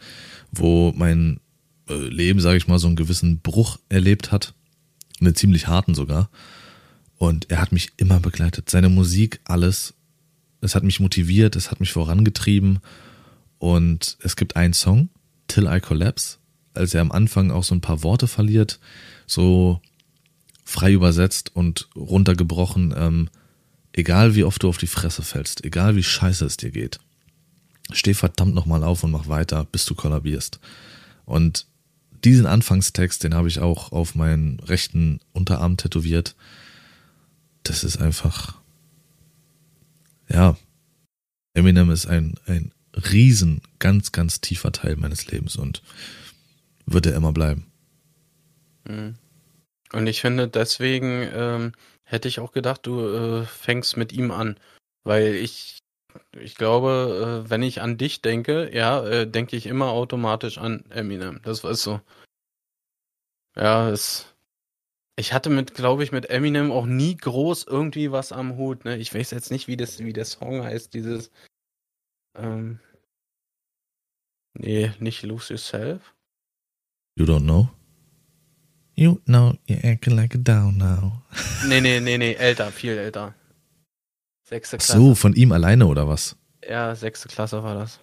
[0.52, 1.40] wo mein
[1.88, 4.54] äh, Leben, sage ich mal, so einen gewissen Bruch erlebt hat.
[5.20, 6.30] Einen ziemlich harten sogar.
[7.18, 8.70] Und er hat mich immer begleitet.
[8.70, 9.94] Seine Musik, alles.
[10.60, 12.80] Es hat mich motiviert, es hat mich vorangetrieben.
[13.58, 15.10] Und es gibt einen Song,
[15.48, 16.38] Till I Collapse,
[16.74, 18.80] als er am Anfang auch so ein paar Worte verliert,
[19.26, 19.80] so
[20.64, 22.94] frei übersetzt und runtergebrochen.
[22.96, 23.28] Ähm,
[23.92, 27.00] egal wie oft du auf die Fresse fällst, egal wie scheiße es dir geht,
[27.92, 30.60] steh verdammt nochmal auf und mach weiter, bis du kollabierst.
[31.24, 31.66] Und
[32.24, 36.36] diesen Anfangstext, den habe ich auch auf meinen rechten Unterarm tätowiert.
[37.62, 38.59] Das ist einfach,
[40.32, 40.56] ja,
[41.54, 45.82] Eminem ist ein, ein riesen, ganz, ganz tiefer Teil meines Lebens und
[46.86, 47.70] wird er immer bleiben.
[48.88, 49.16] Mhm.
[49.92, 51.72] Und ich finde, deswegen ähm,
[52.04, 54.56] hätte ich auch gedacht, du äh, fängst mit ihm an.
[55.02, 55.78] Weil ich,
[56.38, 60.84] ich glaube, äh, wenn ich an dich denke, ja, äh, denke ich immer automatisch an
[60.90, 61.40] Eminem.
[61.42, 62.00] Das war so.
[63.56, 64.29] Ja, es.
[65.16, 68.84] Ich hatte mit, glaube ich, mit Eminem auch nie groß irgendwie was am Hut.
[68.84, 68.96] Ne?
[68.96, 71.30] Ich weiß jetzt nicht, wie das, wie der Song heißt, dieses.
[72.36, 72.78] Ähm,
[74.54, 76.14] nee, nicht Lose Yourself.
[77.16, 77.68] You don't know?
[78.94, 81.22] You know, you're acting like a down now.
[81.66, 83.34] Nee, nee, nee, nee, älter, viel älter.
[84.42, 84.98] Sechste Klasse.
[84.98, 86.36] So, von ihm alleine oder was?
[86.66, 88.00] Ja, sechste Klasse war das.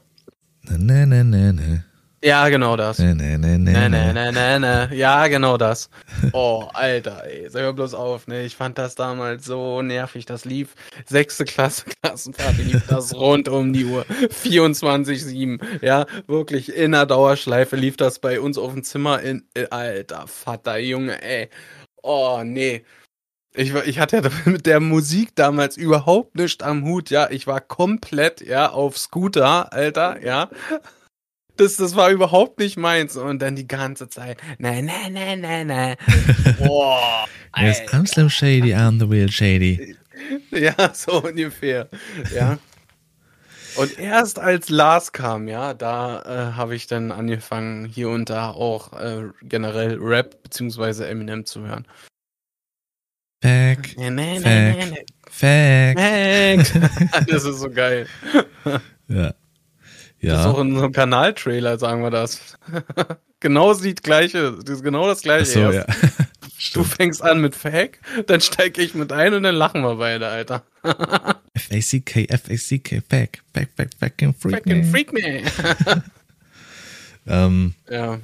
[0.62, 1.86] Ne, ne, ne, ne, ne.
[2.24, 2.98] Ja, genau das.
[2.98, 4.14] Ne, ne, ne, Ne, ne, ne, ne.
[4.14, 4.96] ne, ne, ne.
[4.96, 5.90] Ja, genau das.
[6.34, 7.48] Oh, Alter, ey.
[7.50, 8.44] Sag mal bloß auf, ne?
[8.44, 10.26] Ich fand das damals so nervig.
[10.26, 10.74] Das lief.
[11.06, 14.04] Sechste Klasse, Klassenparty lief das rund um die Uhr.
[14.44, 15.60] 24-7.
[15.86, 19.44] Ja, wirklich in der Dauerschleife lief das bei uns auf dem Zimmer in.
[19.54, 21.50] äh, Alter, Vater, Junge, ey.
[22.02, 22.84] Oh, nee.
[23.54, 27.30] Ich, war- ich hatte ja mit der Musik damals überhaupt nichts am Hut, ja.
[27.30, 30.50] Ich war komplett, ja, auf Scooter, Alter, ja.
[31.58, 33.18] Das, das war überhaupt nicht meins.
[33.18, 35.98] Und dann die ganze Zeit, ne, ne, ne, ne, ne.
[36.60, 37.28] Boah.
[37.58, 37.82] Yes.
[37.92, 39.96] I'm Slim Shady, I'm the real Shady.
[40.52, 41.90] Ja, so ungefähr.
[42.34, 42.58] Ja.
[43.76, 48.50] Und erst als Lars kam, ja, da äh, habe ich dann angefangen, hier und da
[48.50, 51.86] auch äh, generell Rap beziehungsweise Eminem zu hören.
[53.44, 55.08] Fact, Fact.
[55.30, 56.68] fact.
[56.68, 57.28] Fact.
[57.30, 58.08] Das ist so geil.
[59.10, 59.34] Ja.
[60.28, 60.62] Das ist auch Ja.
[60.64, 62.58] in so einem Kanaltrailer, sagen wir das.
[63.40, 65.60] genau das gleiche, das ist genau das gleiche.
[65.60, 65.76] Erst.
[65.76, 65.86] ja.
[66.74, 70.28] Du fängst an mit Fake, dann steig ich mit ein und dann lachen wir beide,
[70.28, 70.64] Alter.
[71.54, 74.84] F-A-C-K, F-A-C-K, fact, fact, fact, fucking freak Fucking me.
[74.86, 75.44] freak me.
[77.28, 78.20] Ähm, ja.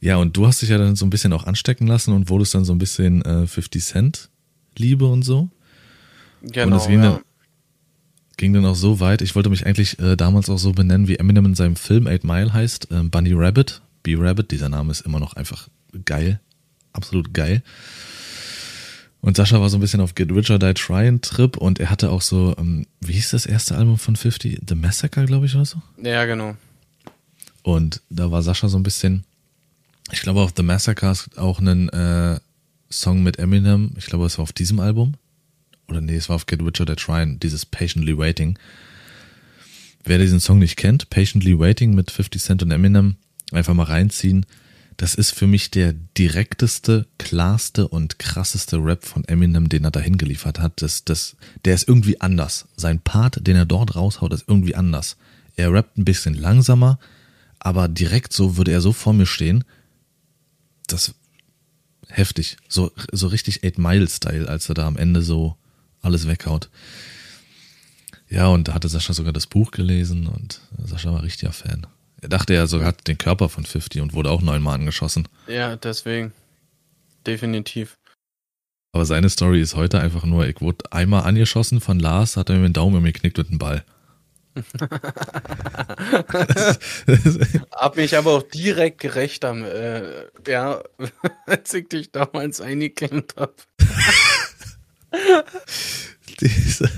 [0.00, 2.54] ja, und du hast dich ja dann so ein bisschen auch anstecken lassen und wurdest
[2.54, 4.30] dann so ein bisschen äh, 50 Cent
[4.76, 5.48] Liebe und so.
[6.42, 6.76] Genau.
[6.76, 7.10] es ging ja.
[7.12, 7.20] dann-
[8.48, 11.16] Ging dann auch so weit, ich wollte mich eigentlich äh, damals auch so benennen, wie
[11.16, 15.20] Eminem in seinem Film Eight Mile heißt, ähm, Bunny Rabbit, B-Rabbit, dieser Name ist immer
[15.20, 15.68] noch einfach
[16.06, 16.40] geil,
[16.94, 17.62] absolut geil.
[19.20, 21.90] Und Sascha war so ein bisschen auf Get Rich or Die Tryin' Trip und er
[21.90, 24.60] hatte auch so, ähm, wie hieß das erste Album von 50?
[24.66, 25.82] The Massacre, glaube ich, oder so?
[26.02, 26.56] ja, genau.
[27.62, 29.24] Und da war Sascha so ein bisschen,
[30.10, 32.40] ich glaube auf The Massacre ist auch einen äh,
[32.90, 35.16] Song mit Eminem, ich glaube es war auf diesem Album.
[35.88, 38.58] Oder nee, es war auf Get Rich or Die dieses Patiently Waiting.
[40.04, 43.16] Wer diesen Song nicht kennt, Patiently Waiting mit 50 Cent und Eminem,
[43.52, 44.46] einfach mal reinziehen.
[44.96, 50.18] Das ist für mich der direkteste, klarste und krasseste Rap von Eminem, den er dahin
[50.18, 50.82] geliefert hat.
[50.82, 52.66] Das, das, der ist irgendwie anders.
[52.76, 55.16] Sein Part, den er dort raushaut, ist irgendwie anders.
[55.56, 56.98] Er rappt ein bisschen langsamer,
[57.60, 59.64] aber direkt so würde er so vor mir stehen.
[60.88, 61.14] Das
[62.08, 62.56] heftig.
[62.68, 65.56] So, so richtig Eight Mile Style, als er da am Ende so
[66.08, 66.68] alles weghaut.
[68.28, 71.86] Ja, und da hatte Sascha sogar das Buch gelesen und Sascha war richtiger Fan.
[72.20, 75.28] Er dachte, er sogar hat den Körper von 50 und wurde auch neunmal angeschossen.
[75.46, 76.32] Ja, deswegen.
[77.26, 77.96] Definitiv.
[78.92, 82.56] Aber seine Story ist heute einfach nur, ich wurde einmal angeschossen von Lars, hat er
[82.56, 83.84] mir den Daumen geknickt mit dem Ball.
[87.70, 90.82] Hab mich aber auch direkt gerecht am, äh, ja,
[91.46, 93.54] als ich dich damals eingeklemmt hab.
[96.40, 96.88] Diese,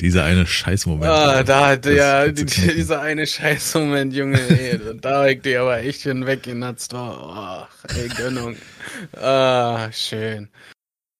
[0.00, 1.06] dieser eine Scheißmoment.
[1.06, 2.46] Ah, da, knicken.
[2.76, 6.92] dieser eine Scheißmoment, Junge, ey, da hab ich dir aber echt hinweggenatzt.
[6.92, 7.62] Oh,
[7.94, 8.56] ey, Gönnung.
[9.16, 10.48] Ah, schön.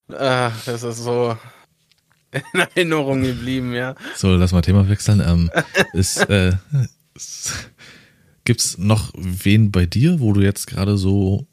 [0.09, 1.37] Ah, das ist so
[2.33, 3.95] in Erinnerung geblieben, ja.
[4.15, 5.23] So, lass mal Thema wechseln.
[5.25, 5.51] Ähm,
[5.93, 6.53] ist, äh,
[7.15, 7.71] ist,
[8.45, 11.47] gibt's noch wen bei dir, wo du jetzt gerade so,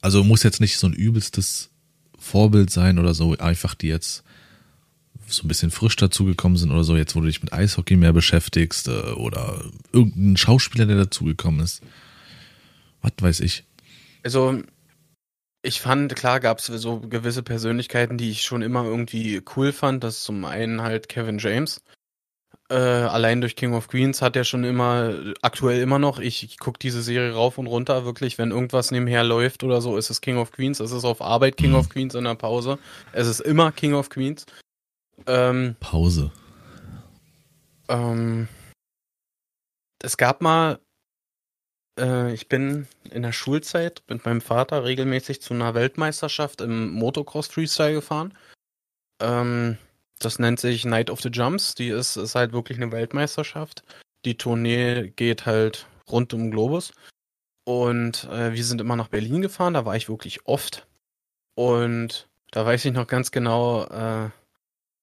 [0.00, 1.70] also muss jetzt nicht so ein übelstes
[2.18, 4.24] Vorbild sein oder so, einfach die jetzt
[5.32, 8.12] so ein bisschen frisch dazugekommen sind oder so, jetzt wo du dich mit Eishockey mehr
[8.12, 11.82] beschäftigst äh, oder irgendein Schauspieler, der dazugekommen ist.
[13.02, 13.64] Was weiß ich.
[14.22, 14.62] Also,
[15.62, 20.04] ich fand, klar gab es so gewisse Persönlichkeiten, die ich schon immer irgendwie cool fand.
[20.04, 21.82] Das ist zum einen halt Kevin James.
[22.68, 25.12] Äh, allein durch King of Queens hat er schon immer,
[25.42, 29.24] aktuell immer noch, ich, ich gucke diese Serie rauf und runter, wirklich, wenn irgendwas nebenher
[29.24, 30.78] läuft oder so, ist es King of Queens.
[30.78, 31.76] Es ist auf Arbeit King Mhm.
[31.76, 32.78] of Queens in der Pause.
[33.12, 34.46] Es ist immer King of Queens.
[35.26, 36.30] Ähm, Pause.
[37.88, 38.48] ähm,
[40.02, 40.80] es gab mal,
[41.98, 47.48] äh, ich bin in der Schulzeit mit meinem Vater regelmäßig zu einer Weltmeisterschaft im Motocross
[47.48, 48.36] Freestyle gefahren.
[49.20, 49.76] Ähm,
[50.18, 51.74] das nennt sich Night of the Jumps.
[51.74, 53.82] Die ist, ist halt wirklich eine Weltmeisterschaft.
[54.24, 56.92] Die Tournee geht halt rund um den Globus.
[57.64, 60.86] Und äh, wir sind immer nach Berlin gefahren, da war ich wirklich oft.
[61.54, 64.30] Und da weiß ich noch ganz genau, äh,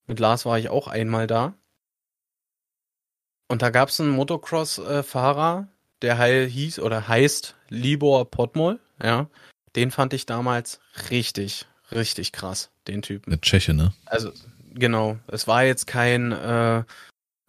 [0.07, 1.53] mit Lars war ich auch einmal da.
[3.49, 5.67] Und da gab es einen Motocross-Fahrer,
[6.01, 9.29] der heil hieß oder heißt Libor Potmol, ja.
[9.75, 10.79] Den fand ich damals
[11.11, 13.29] richtig, richtig krass, den Typen.
[13.29, 13.93] Der Tscheche, ne?
[14.05, 14.31] Also,
[14.73, 15.17] genau.
[15.27, 16.83] Es war jetzt kein äh,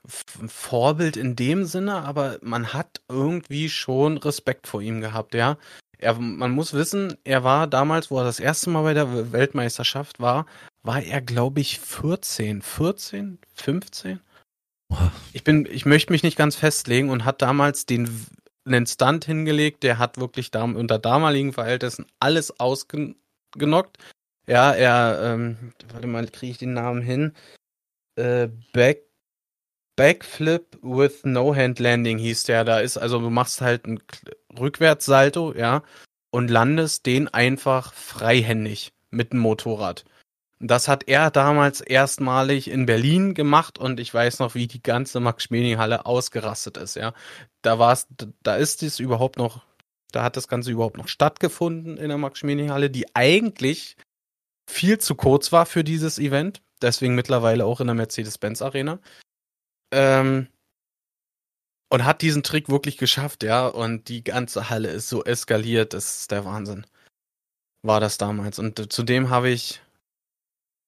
[0.07, 5.57] Vorbild in dem Sinne, aber man hat irgendwie schon Respekt vor ihm gehabt, ja.
[5.99, 10.21] Er, man muss wissen, er war damals, wo er das erste Mal bei der Weltmeisterschaft
[10.21, 10.47] war,
[10.83, 14.21] war er, glaube ich, 14, 14, 15?
[14.91, 15.13] Oha.
[15.33, 18.27] Ich bin, ich möchte mich nicht ganz festlegen und hat damals den,
[18.65, 23.99] einen Stunt hingelegt, der hat wirklich dam unter damaligen Verhältnissen alles ausgenockt.
[24.47, 27.35] Ja, er, ähm, warte mal, kriege ich den Namen hin?
[28.17, 29.08] Äh, Back,
[29.99, 32.65] Backflip with No Hand Landing hieß der.
[32.65, 34.01] Da ist, also du machst halt ein
[34.57, 35.83] Rückwärtssalto, ja,
[36.31, 40.05] und landest den einfach freihändig mit dem Motorrad.
[40.61, 45.19] Das hat er damals erstmalig in Berlin gemacht und ich weiß noch, wie die ganze
[45.19, 47.13] Max-Schmeling-Halle ausgerastet ist, ja.
[47.63, 48.07] Da war es,
[48.43, 49.63] da ist es überhaupt noch,
[50.13, 53.97] da hat das Ganze überhaupt noch stattgefunden in der Max-Schmeling-Halle, die eigentlich
[54.71, 56.63] viel zu kurz war für dieses Event.
[56.83, 59.01] Deswegen mittlerweile auch in der Mercedes-Benz-Arena.
[59.91, 60.49] Ähm,
[61.91, 63.67] und hat diesen Trick wirklich geschafft, ja.
[63.67, 66.87] Und die ganze Halle ist so eskaliert, das ist der Wahnsinn.
[67.83, 68.59] War das damals.
[68.59, 69.81] Und äh, zudem habe ich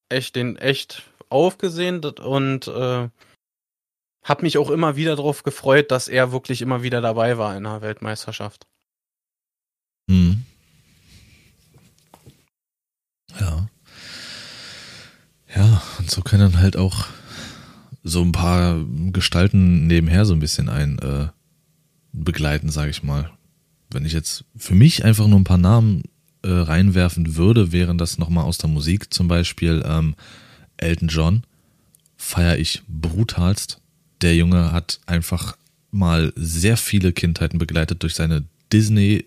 [0.09, 3.09] echt den echt aufgesehen und äh,
[4.25, 7.65] habe mich auch immer wieder darauf gefreut, dass er wirklich immer wieder dabei war in
[7.65, 8.67] der Weltmeisterschaft.
[10.09, 10.45] Mhm.
[13.39, 13.69] Ja.
[15.55, 17.07] Ja, und so können halt auch
[18.03, 18.83] so ein paar
[19.13, 21.29] Gestalten nebenher so ein bisschen ein äh,
[22.13, 23.31] begleiten, sage ich mal.
[23.91, 26.05] Wenn ich jetzt für mich einfach nur ein paar Namen
[26.43, 30.15] äh, reinwerfen würde, wären das nochmal aus der Musik zum Beispiel ähm,
[30.77, 31.43] Elton John.
[32.17, 33.81] Feier ich brutalst.
[34.23, 35.57] Der Junge hat einfach
[35.91, 39.27] mal sehr viele Kindheiten begleitet durch seine Disney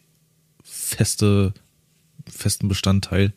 [0.63, 1.53] feste,
[2.27, 3.33] festen Bestandteil.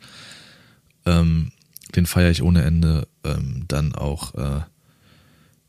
[1.04, 1.52] Ähm,
[1.94, 3.08] den feiere ich ohne Ende.
[3.24, 4.60] Ähm, dann auch, äh,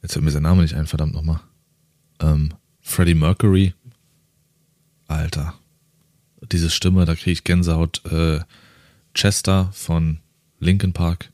[0.02, 1.40] jetzt fällt mir sein Name nicht ein, verdammt nochmal.
[2.20, 3.74] Ähm, Freddie Mercury.
[5.08, 5.54] Alter.
[6.52, 8.06] Diese Stimme, da kriege ich Gänsehaut.
[8.06, 8.42] Äh,
[9.14, 10.20] Chester von
[10.60, 11.32] Linkin Park.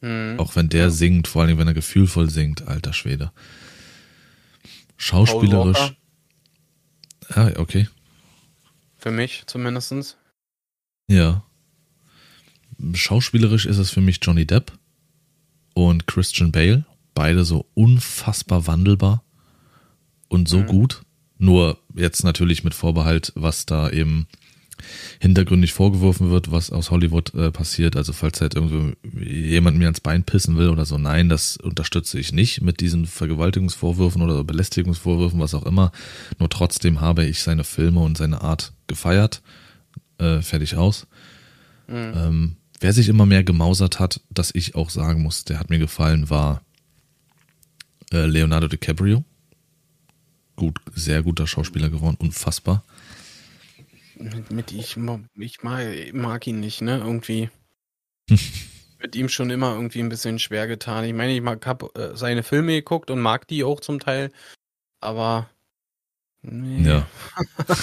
[0.00, 0.38] Mhm.
[0.38, 3.32] Auch wenn der singt, vor allem wenn er gefühlvoll singt, alter Schwede.
[4.96, 5.94] Schauspielerisch.
[7.34, 7.88] Ja, okay.
[8.96, 10.16] für mich zumindestens.
[11.08, 11.44] Ja.
[12.94, 14.72] Schauspielerisch ist es für mich Johnny Depp
[15.74, 16.84] und Christian Bale.
[17.16, 19.22] Beide so unfassbar wandelbar
[20.28, 20.66] und so Mhm.
[20.66, 21.00] gut.
[21.38, 24.26] Nur jetzt natürlich mit Vorbehalt, was da eben
[25.20, 27.96] hintergründig vorgeworfen wird, was aus Hollywood äh, passiert.
[27.96, 32.18] Also falls halt irgendwo jemand mir ans Bein pissen will oder so, nein, das unterstütze
[32.18, 35.92] ich nicht mit diesen Vergewaltigungsvorwürfen oder Belästigungsvorwürfen, was auch immer.
[36.38, 39.40] Nur trotzdem habe ich seine Filme und seine Art gefeiert.
[40.18, 41.06] Äh, fertig aus.
[41.88, 42.12] Mhm.
[42.14, 45.78] Ähm, wer sich immer mehr gemausert hat, dass ich auch sagen muss, der hat mir
[45.78, 46.60] gefallen, war
[48.12, 49.24] äh, Leonardo DiCaprio.
[50.56, 52.82] Gut, sehr guter Schauspieler geworden, unfassbar.
[54.48, 54.96] Mit, ich,
[55.36, 56.98] ich mag, mag ihn nicht, ne?
[56.98, 57.50] Irgendwie.
[59.00, 61.04] mit ihm schon immer irgendwie ein bisschen schwer getan.
[61.04, 64.32] Ich meine, ich mag, hab äh, seine Filme geguckt und mag die auch zum Teil,
[65.00, 65.50] aber
[66.42, 66.88] nee.
[66.88, 67.06] Ja.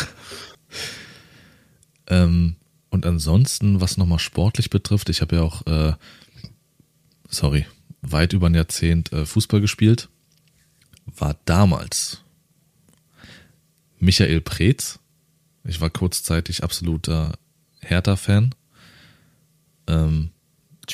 [2.08, 2.56] ähm,
[2.90, 5.94] und ansonsten, was nochmal sportlich betrifft, ich habe ja auch, äh,
[7.30, 7.66] sorry,
[8.02, 10.10] weit über ein Jahrzehnt äh, Fußball gespielt,
[11.06, 12.22] war damals
[14.00, 15.00] Michael Preetz.
[15.66, 17.34] Ich war kurzzeitig absoluter
[17.82, 18.54] Hertha-Fan.
[19.88, 20.30] Ähm,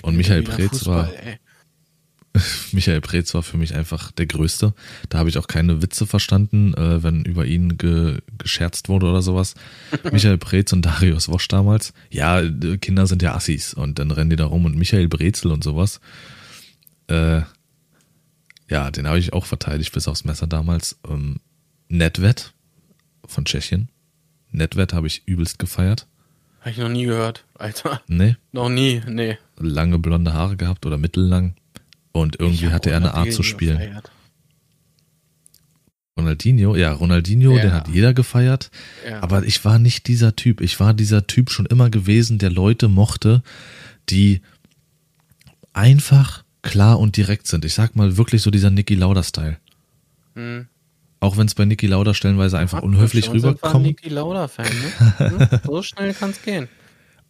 [0.04, 1.38] Und Michael Preetz war- ey.
[2.72, 4.76] Michael Preetz war für mich einfach der Größte.
[5.10, 9.24] Da habe ich auch keine Witze verstanden, äh, wenn über ihn ge gescherzt wurde oder
[9.24, 9.56] sowas.
[10.12, 11.92] Michael Preetz und Darius Wosch damals.
[12.12, 15.52] Ja, äh, Kinder sind ja Assis und dann rennen die da rum und Michael Brezel
[15.52, 16.00] und sowas.
[17.08, 17.42] Äh,
[18.70, 21.00] ja, den habe ich auch verteidigt bis aufs Messer damals.
[21.08, 21.38] Ähm,
[21.88, 22.54] Nedved
[23.26, 23.90] von Tschechien.
[24.52, 26.08] Nedved habe ich übelst gefeiert.
[26.62, 28.02] Hab ich noch nie gehört, Alter.
[28.08, 29.38] Nee, Noch nie, nee.
[29.58, 31.56] lange blonde Haare gehabt oder mittellang.
[32.12, 33.78] Und irgendwie hatte er eine Art zu spielen.
[33.78, 34.12] Gefeiert.
[36.18, 37.62] Ronaldinho, ja, Ronaldinho, ja.
[37.62, 38.72] den hat jeder gefeiert.
[39.08, 39.24] Ja.
[39.24, 40.60] Aber ich war nicht dieser Typ.
[40.60, 43.42] Ich war dieser Typ schon immer gewesen, der Leute mochte,
[44.10, 44.42] die
[45.72, 47.66] einfach klar und direkt sind.
[47.66, 49.58] Ich sag mal wirklich so dieser Niki Lauda-Style.
[50.36, 50.68] Hm.
[51.22, 53.86] Auch wenn es bei Niki Lauda stellenweise einfach unhöflich rüberkommt.
[53.86, 55.50] Niki Lauda-Fan, ne?
[55.50, 55.60] Hm?
[55.66, 56.70] So schnell kann es gehen.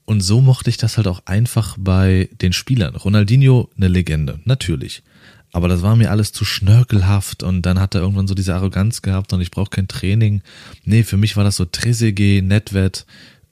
[0.06, 2.96] Und so mochte ich das halt auch einfach bei den Spielern.
[2.96, 5.04] Ronaldinho, eine Legende, natürlich.
[5.52, 9.02] Aber das war mir alles zu schnörkelhaft und dann hat er irgendwann so diese Arroganz
[9.02, 10.42] gehabt und ich brauche kein Training.
[10.84, 13.06] Nee, für mich war das so Trezeguet, Nedved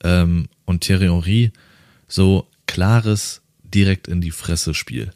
[0.04, 1.52] ähm, und Thierry Henry.
[2.06, 5.12] So klares, direkt in die Fresse Spiel.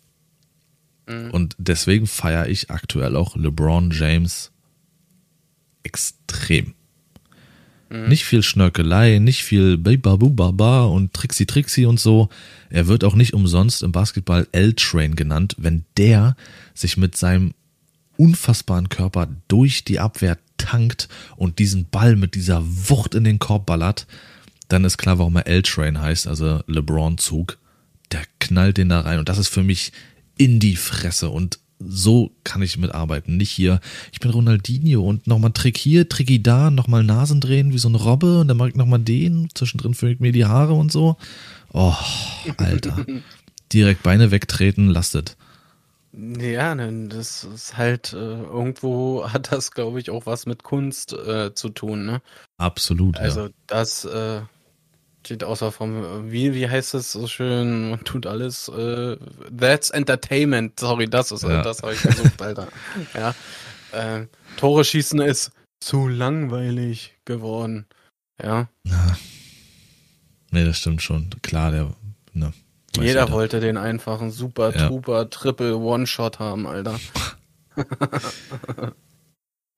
[1.07, 1.31] Mhm.
[1.31, 4.51] Und deswegen feiere ich aktuell auch LeBron James
[5.83, 6.75] extrem.
[7.93, 8.09] Mhm.
[8.09, 12.29] Nicht viel Schnörkelei, nicht viel Baba und Trixie Trixie und so.
[12.71, 16.37] Er wird auch nicht umsonst im Basketball L-Train genannt, wenn der
[16.75, 17.53] sich mit seinem
[18.17, 23.67] unfassbaren Körper durch die Abwehr tankt und diesen Ball mit dieser Wucht in den Korb
[23.67, 24.07] ballert,
[24.69, 27.59] dann ist klar, warum er L-Train heißt, also LeBron-Zug.
[28.11, 29.93] Der knallt den da rein und das ist für mich
[30.37, 33.37] in die Fresse und so kann ich mitarbeiten.
[33.37, 33.81] Nicht hier,
[34.13, 37.99] ich bin Ronaldinho und nochmal Trick hier, Tricky da, nochmal Nasen drehen wie so eine
[37.99, 41.17] Robbe und dann mag ich nochmal den, zwischendrin föhnt mir die Haare und so.
[41.73, 41.95] Oh,
[42.57, 43.05] Alter.
[43.73, 45.37] Direkt Beine wegtreten, lastet.
[46.15, 51.55] Ja, das ist halt, äh, irgendwo hat das, glaube ich, auch was mit Kunst äh,
[51.55, 52.21] zu tun, ne?
[52.59, 53.51] Absolut, Also ja.
[53.67, 54.43] das äh,
[55.25, 59.17] steht außer vom, wie, wie heißt es so schön, man tut alles, äh,
[59.57, 61.63] that's entertainment, sorry, das ist, ja.
[61.63, 62.69] das habe ich versucht, Alter.
[63.15, 63.35] ja,
[63.93, 67.87] äh, Tore schießen ist zu langweilig geworden,
[68.43, 68.69] ja.
[68.85, 69.17] ja.
[70.51, 71.95] Nee, das stimmt schon, klar, der,
[72.33, 72.53] ne.
[72.97, 75.25] Jeder wollte den einfachen Super ja.
[75.25, 77.01] Triple One-Shot haben, Alter.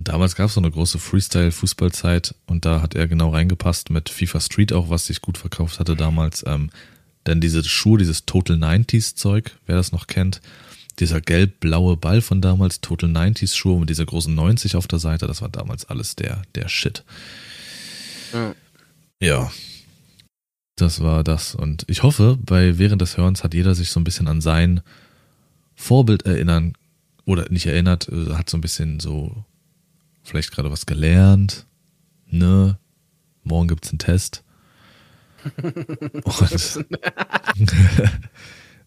[0.05, 4.41] Damals gab es so eine große Freestyle-Fußballzeit und da hat er genau reingepasst mit FIFA
[4.41, 6.45] Street auch, was sich gut verkauft hatte damals.
[6.47, 6.71] Ähm,
[7.27, 10.43] denn diese Schuhe, dieses Total 90s Zeug, wer das noch kennt,
[10.99, 15.27] dieser gelb-blaue Ball von damals, Total 90s Schuhe mit dieser großen 90 auf der Seite,
[15.27, 17.03] das war damals alles der, der Shit.
[18.33, 18.55] Ja.
[19.21, 19.53] ja.
[20.77, 21.55] Das war das.
[21.55, 24.83] Und ich hoffe, bei während des Hörens hat jeder sich so ein bisschen an sein
[25.75, 26.75] Vorbild erinnern
[27.25, 29.45] oder nicht erinnert, äh, hat so ein bisschen so
[30.25, 31.67] vielleicht gerade was gelernt.
[32.27, 32.79] Ne?
[33.45, 34.43] Morgen gibt's einen Test.
[36.25, 36.87] Und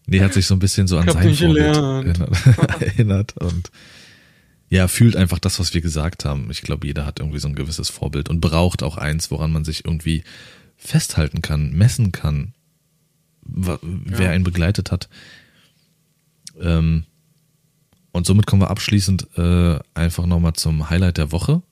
[0.06, 3.70] nee, hat sich so ein bisschen so an sein Vorbild erinnert, erinnert und
[4.70, 6.50] ja, fühlt einfach das, was wir gesagt haben.
[6.50, 9.64] Ich glaube, jeder hat irgendwie so ein gewisses Vorbild und braucht auch eins, woran man
[9.64, 10.24] sich irgendwie
[10.76, 12.52] festhalten kann, messen kann,
[13.42, 13.78] wer
[14.26, 14.30] ja.
[14.30, 15.08] einen begleitet hat.
[16.60, 17.04] Ähm,
[18.12, 21.62] und somit kommen wir abschließend äh, einfach nochmal zum Highlight der Woche.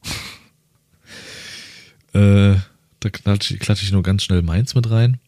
[2.12, 2.56] äh,
[3.00, 5.18] da klatsche klatsch ich nur ganz schnell Mainz mit rein.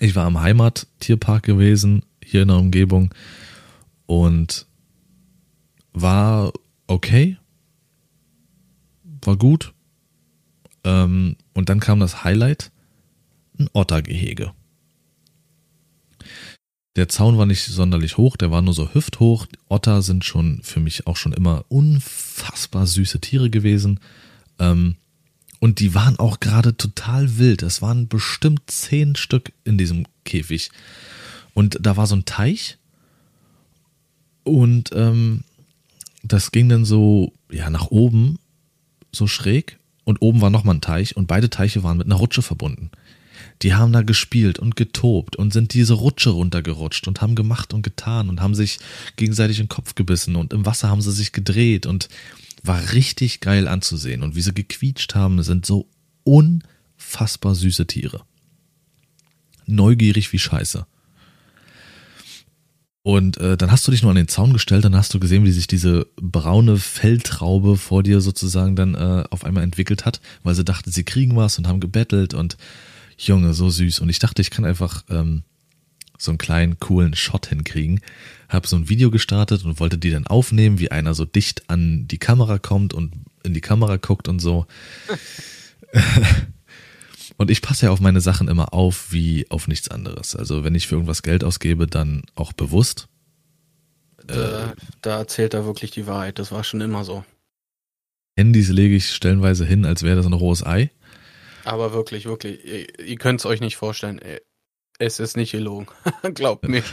[0.00, 3.14] Ich war am Heimattierpark gewesen, hier in der Umgebung,
[4.06, 4.66] und
[5.92, 6.52] war
[6.86, 7.36] okay,
[9.24, 9.72] war gut,
[10.84, 12.70] ähm, und dann kam das Highlight,
[13.58, 14.52] ein Ottergehege.
[16.98, 19.46] Der Zaun war nicht sonderlich hoch, der war nur so hüfthoch.
[19.68, 24.00] Otter sind schon für mich auch schon immer unfassbar süße Tiere gewesen.
[24.58, 24.96] Ähm,
[25.60, 27.62] und die waren auch gerade total wild.
[27.62, 30.72] Es waren bestimmt zehn Stück in diesem Käfig.
[31.54, 32.78] Und da war so ein Teich.
[34.42, 35.44] Und ähm,
[36.24, 38.40] das ging dann so, ja, nach oben,
[39.12, 42.42] so schräg und oben war nochmal ein Teich und beide Teiche waren mit einer Rutsche
[42.42, 42.90] verbunden.
[43.62, 47.82] Die haben da gespielt und getobt und sind diese Rutsche runtergerutscht und haben gemacht und
[47.82, 48.78] getan und haben sich
[49.16, 52.08] gegenseitig den Kopf gebissen und im Wasser haben sie sich gedreht und
[52.62, 54.22] war richtig geil anzusehen.
[54.22, 55.88] Und wie sie gequietscht haben, sind so
[56.24, 58.22] unfassbar süße Tiere.
[59.66, 60.86] Neugierig wie Scheiße.
[63.02, 65.44] Und äh, dann hast du dich nur an den Zaun gestellt, dann hast du gesehen,
[65.44, 70.54] wie sich diese braune Feldtraube vor dir sozusagen dann äh, auf einmal entwickelt hat, weil
[70.54, 72.58] sie dachten, sie kriegen was und haben gebettelt und
[73.18, 74.00] Junge, so süß.
[74.00, 75.42] Und ich dachte, ich kann einfach ähm,
[76.16, 78.00] so einen kleinen, coolen Shot hinkriegen.
[78.48, 82.08] Hab so ein Video gestartet und wollte die dann aufnehmen, wie einer so dicht an
[82.08, 83.12] die Kamera kommt und
[83.42, 84.66] in die Kamera guckt und so.
[87.38, 90.34] Und ich passe ja auf meine Sachen immer auf wie auf nichts anderes.
[90.34, 93.06] Also wenn ich für irgendwas Geld ausgebe, dann auch bewusst.
[94.26, 96.40] Da, äh, da erzählt er wirklich die Wahrheit.
[96.40, 97.24] Das war schon immer so.
[98.36, 100.90] Handys lege ich stellenweise hin, als wäre das ein rohes Ei.
[101.68, 104.20] Aber wirklich, wirklich, ihr, ihr könnt es euch nicht vorstellen.
[104.98, 105.86] Es ist nicht gelogen.
[106.34, 106.82] Glaubt mir.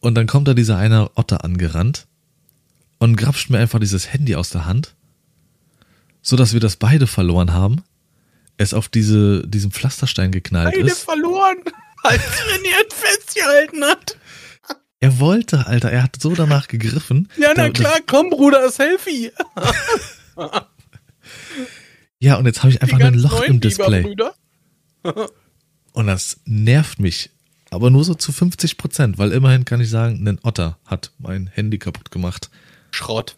[0.00, 2.06] Und dann kommt da dieser eine Otter angerannt
[2.98, 4.96] und grapscht mir einfach dieses Handy aus der Hand,
[6.22, 7.84] so dass wir das beide verloren haben.
[8.56, 11.04] Es auf diese, diesen Pflasterstein geknallt Beide ist.
[11.04, 11.58] verloren,
[12.02, 14.18] als trainiert festgehalten hat.
[14.98, 17.28] Er wollte, Alter, er hat so danach gegriffen.
[17.36, 19.30] Ja, na Da- klar, komm, Bruder, Selfie.
[22.22, 24.14] Ja, und jetzt habe ich einfach ein Loch im Display.
[25.92, 27.30] Und das nervt mich.
[27.70, 31.48] Aber nur so zu 50 Prozent, weil immerhin kann ich sagen, ein Otter hat mein
[31.48, 32.48] Handy kaputt gemacht.
[32.92, 33.36] Schrott.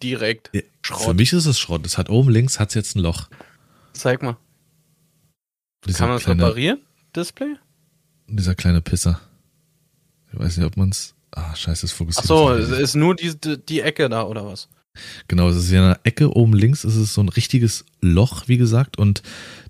[0.00, 0.50] Direkt.
[0.52, 1.06] Ja, Schrott.
[1.06, 1.84] Für mich ist es Schrott.
[1.84, 3.28] Es hat oben links hat's jetzt ein Loch.
[3.94, 4.36] Zeig mal.
[5.84, 6.80] Dieser Kann man das reparieren?
[7.16, 7.56] Display?
[8.28, 9.20] Dieser kleine Pisser.
[10.32, 11.16] Ich weiß nicht, ob man's.
[11.32, 12.26] Ah, scheiße, es fokussiert.
[12.26, 13.34] Ach so, sich es ist nur die,
[13.68, 14.68] die Ecke da, oder was?
[15.28, 18.44] Genau, es ist hier in der Ecke oben links, ist es so ein richtiges Loch,
[18.46, 19.22] wie gesagt, und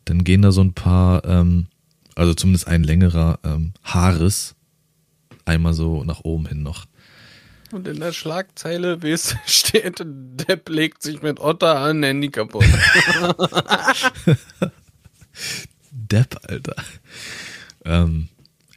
[0.04, 1.66] dann gehen da so ein paar, ähm,
[2.14, 4.54] also zumindest ein längerer ähm, Haares
[5.44, 6.86] einmal so nach oben hin noch.
[7.70, 12.64] Und in der Schlagzeile wie es steht, Depp legt sich mit Otter an, Handy kaputt.
[15.90, 16.76] Depp, Alter.
[17.84, 18.28] Ähm,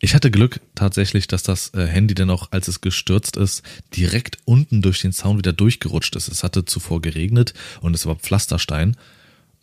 [0.02, 3.62] ich hatte Glück tatsächlich, dass das äh, Handy dann auch, als es gestürzt ist,
[3.96, 6.28] direkt unten durch den Zaun wieder durchgerutscht ist.
[6.28, 8.98] Es hatte zuvor geregnet und es war Pflasterstein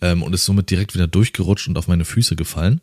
[0.01, 2.81] ähm, und ist somit direkt wieder durchgerutscht und auf meine Füße gefallen.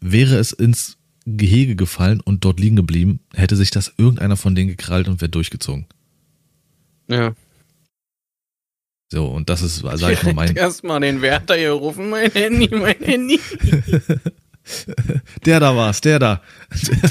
[0.00, 4.68] Wäre es ins Gehege gefallen und dort liegen geblieben, hätte sich das irgendeiner von denen
[4.68, 5.86] gekrallt und wäre durchgezogen.
[7.08, 7.34] ja.
[9.08, 12.68] So, und das ist, sag ich mal, mein, Erstmal den Wärter hier rufen, mein Handy,
[12.74, 13.38] mein Handy.
[15.46, 16.42] der da war's, der da.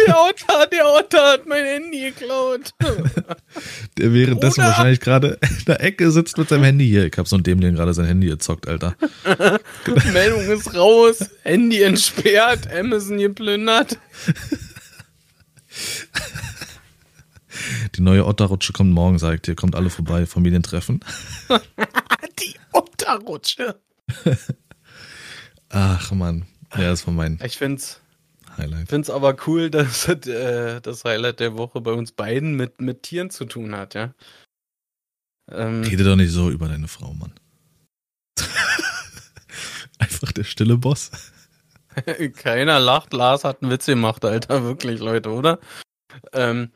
[0.08, 2.72] Der Otter, der Otter hat mein Handy geklaut.
[3.98, 4.68] Der währenddessen Bruder!
[4.68, 7.06] wahrscheinlich gerade in der Ecke sitzt mit seinem Handy hier.
[7.06, 8.96] Ich hab so einen Dämling gerade sein Handy gezockt, Alter.
[10.14, 13.98] Meldung ist raus, Handy entsperrt, Amazon geplündert.
[17.96, 19.56] Die neue Otterrutsche kommt morgen, sagt ihr.
[19.56, 21.00] Kommt alle vorbei, Familientreffen.
[22.40, 23.80] Die Otterrutsche.
[25.70, 26.46] Ach man,
[26.78, 28.02] ja, das war mein Ich find's,
[28.58, 28.90] Highlight.
[28.90, 33.30] find's aber cool, dass äh, das Highlight der Woche bei uns beiden mit, mit Tieren
[33.30, 34.14] zu tun hat, ja.
[35.52, 37.34] Ähm, Rede doch nicht so über deine Frau, Mann.
[40.00, 41.12] Einfach der stille Boss.
[42.36, 45.60] Keiner lacht, Lars hat einen Witz gemacht, Alter, wirklich, Leute, oder?
[46.34, 46.72] Ähm,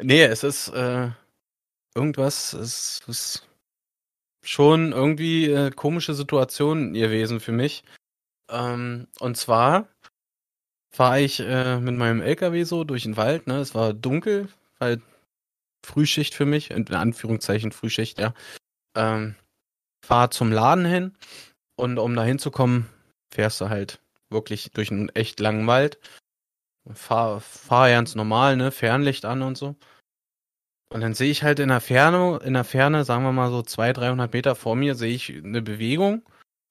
[0.00, 1.10] nee, es ist äh,
[1.94, 3.48] irgendwas, es ist
[4.42, 7.84] schon irgendwie äh, komische Situation gewesen für mich.
[8.48, 9.88] Ähm, und zwar
[10.90, 13.58] fahre ich äh, mit meinem LKW so durch den Wald, ne?
[13.58, 14.48] Es war dunkel,
[14.80, 15.02] halt
[15.84, 18.34] Frühschicht für mich, in Anführungszeichen Frühschicht, ja.
[18.96, 19.36] Ähm,
[20.04, 21.16] fahr zum Laden hin
[21.76, 22.86] und um da hinzukommen,
[23.32, 25.98] fährst du halt wirklich durch einen echt langen Wald.
[26.92, 29.76] Fahr, fahr ganz normal, ne, Fernlicht an und so.
[30.90, 33.62] Und dann sehe ich halt in der Ferne, in der Ferne, sagen wir mal so
[33.62, 36.22] 200, 300 Meter vor mir, sehe ich eine Bewegung.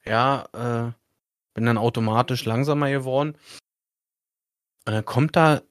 [0.06, 0.92] Ja, äh,
[1.58, 3.38] bin dann automatisch langsamer geworden.
[4.86, 5.62] Und dann kommt da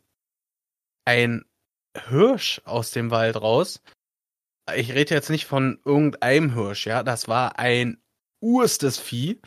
[1.06, 1.46] ein
[2.08, 3.80] Hirsch aus dem Wald raus.
[4.74, 8.02] Ich rede jetzt nicht von irgendeinem Hirsch, ja, das war ein
[8.42, 9.40] urstes Vieh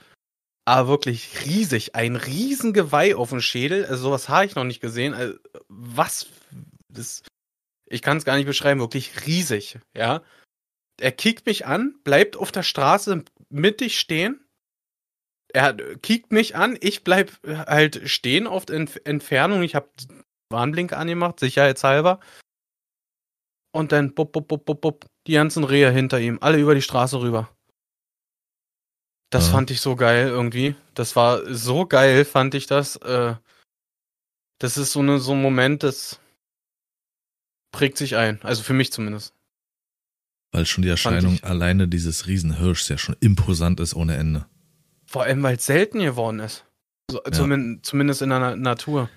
[0.70, 1.96] aber wirklich riesig.
[1.96, 3.86] Ein Riesengeweih auf dem Schädel.
[3.86, 5.16] Also sowas habe ich noch nicht gesehen.
[5.16, 5.36] Also,
[5.68, 6.28] was?
[6.90, 7.24] Das,
[7.88, 8.80] ich kann es gar nicht beschreiben.
[8.80, 10.22] Wirklich riesig, ja.
[11.02, 14.46] Er kickt mich an, bleibt auf der Straße mittig stehen.
[15.52, 19.64] Er kickt mich an, ich bleib halt stehen auf der Entf Entfernung.
[19.64, 19.90] Ich habe
[20.52, 22.20] Warnblink angemacht, sicherheitshalber.
[23.72, 26.82] Und dann bup, bup, bup, bup, bup, die ganzen Rehe hinter ihm, alle über die
[26.82, 27.50] Straße rüber.
[29.32, 29.54] Das Ja.
[29.54, 30.76] fand ich so geil irgendwie.
[30.96, 32.96] Das war so geil, fand ich das.
[32.98, 33.36] Äh,
[34.60, 36.20] das ist so, eine, so ein Moment, das
[37.72, 38.42] prägt sich ein.
[38.42, 39.34] Also für mich zumindest.
[40.52, 44.48] Weil schon die Erscheinung alleine dieses Riesenhirschs ja schon imposant ist ohne Ende.
[45.10, 46.66] Vor allem, weil es selten geworden ist.
[47.10, 49.10] So, zumin zumindest in der Na Natur.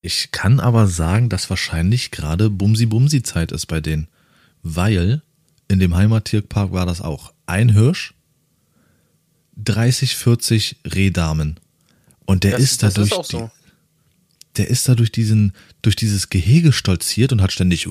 [0.00, 4.06] Ich kann aber sagen, dass wahrscheinlich gerade Bumsi-Bumsi-Zeit ist bei denen.
[4.62, 5.22] Weil
[5.68, 7.32] in dem Heimattierpark war das auch.
[7.46, 8.14] Ein Hirsch,
[9.56, 11.58] 30, 40 Rehdamen.
[12.24, 13.50] Und der Das- ist da das ist auch so.
[14.56, 17.86] der ist da durch diesen, durch dieses Gehege stolziert und hat ständig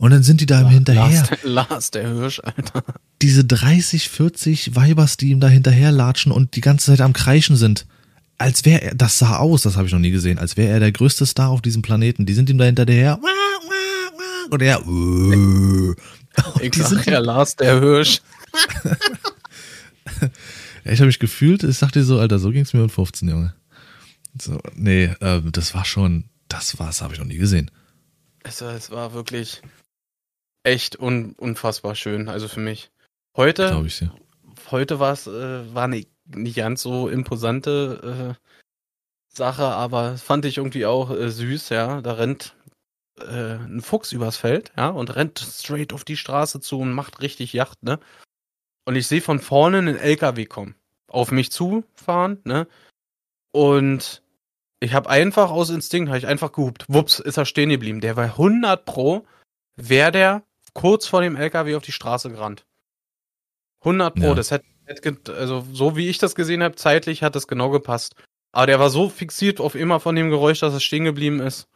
[0.00, 1.28] und dann sind die da ihm hinterher.
[1.42, 2.82] Lars, Lars, der Hirsch, Alter.
[3.20, 7.54] Diese 30, 40 Weibers, die ihm da hinterher latschen und die ganze Zeit am Kreischen
[7.54, 7.86] sind.
[8.38, 10.80] Als wäre er, das sah aus, das habe ich noch nie gesehen, als wäre er
[10.80, 12.24] der größte Star auf diesem Planeten.
[12.24, 13.20] Die sind ihm da hinterher.
[14.48, 14.80] Und er.
[16.62, 18.22] Ich die sind ja, Lars, der Hirsch.
[20.82, 23.54] Ich habe mich gefühlt, ich sag dir so, Alter, so ging's mir mit 15, Junge.
[24.40, 27.70] So, nee, äh, das war schon, das war's, habe ich noch nie gesehen.
[28.42, 29.60] Es, es war wirklich
[30.62, 32.90] echt un, unfassbar schön, also für mich.
[33.36, 34.12] Heute, ich dir.
[34.70, 40.58] heute war es äh, war nicht, nicht ganz so imposante äh, Sache, aber fand ich
[40.58, 42.02] irgendwie auch äh, süß, ja.
[42.02, 42.54] Da rennt
[43.18, 47.20] äh, ein Fuchs übers Feld, ja, und rennt straight auf die Straße zu und macht
[47.20, 48.00] richtig Yacht, ne?
[48.84, 50.74] Und ich sehe von vorne einen LKW kommen,
[51.06, 52.66] auf mich zufahren, ne?
[53.52, 54.22] Und
[54.80, 56.86] ich habe einfach aus Instinkt, habe ich einfach gehupt.
[56.88, 58.00] Wups, ist er stehen geblieben.
[58.00, 59.26] Der war 100 pro,
[59.76, 60.42] wäre der
[60.74, 62.64] kurz vor dem LKW auf die Straße gerannt.
[63.80, 64.34] 100 pro, Ja.
[64.34, 68.14] das hätte, hätte, also so wie ich das gesehen habe, zeitlich hat das genau gepasst.
[68.52, 71.68] Aber der war so fixiert auf immer von dem Geräusch, dass er stehen geblieben ist.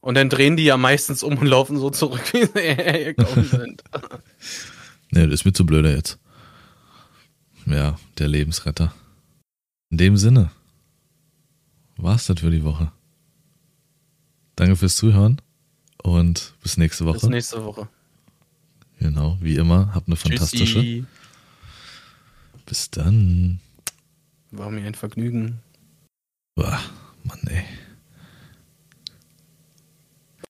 [0.00, 3.82] Und dann drehen die ja meistens um und laufen so zurück, wie sie hergekommen sind.
[5.14, 6.18] Nee, das ist mir zu blöder jetzt.
[7.66, 8.94] Ja, der Lebensretter.
[9.90, 10.50] In dem Sinne,
[11.98, 12.90] war's das für die Woche.
[14.56, 15.42] Danke fürs Zuhören
[16.02, 17.20] und bis nächste Woche.
[17.20, 17.88] Bis nächste Woche.
[18.98, 20.80] Genau, wie immer, habt eine fantastische.
[20.80, 21.04] Tschüssi.
[22.66, 23.60] Bis dann.
[24.50, 25.58] War mir ein Vergnügen.
[26.56, 26.80] Uah.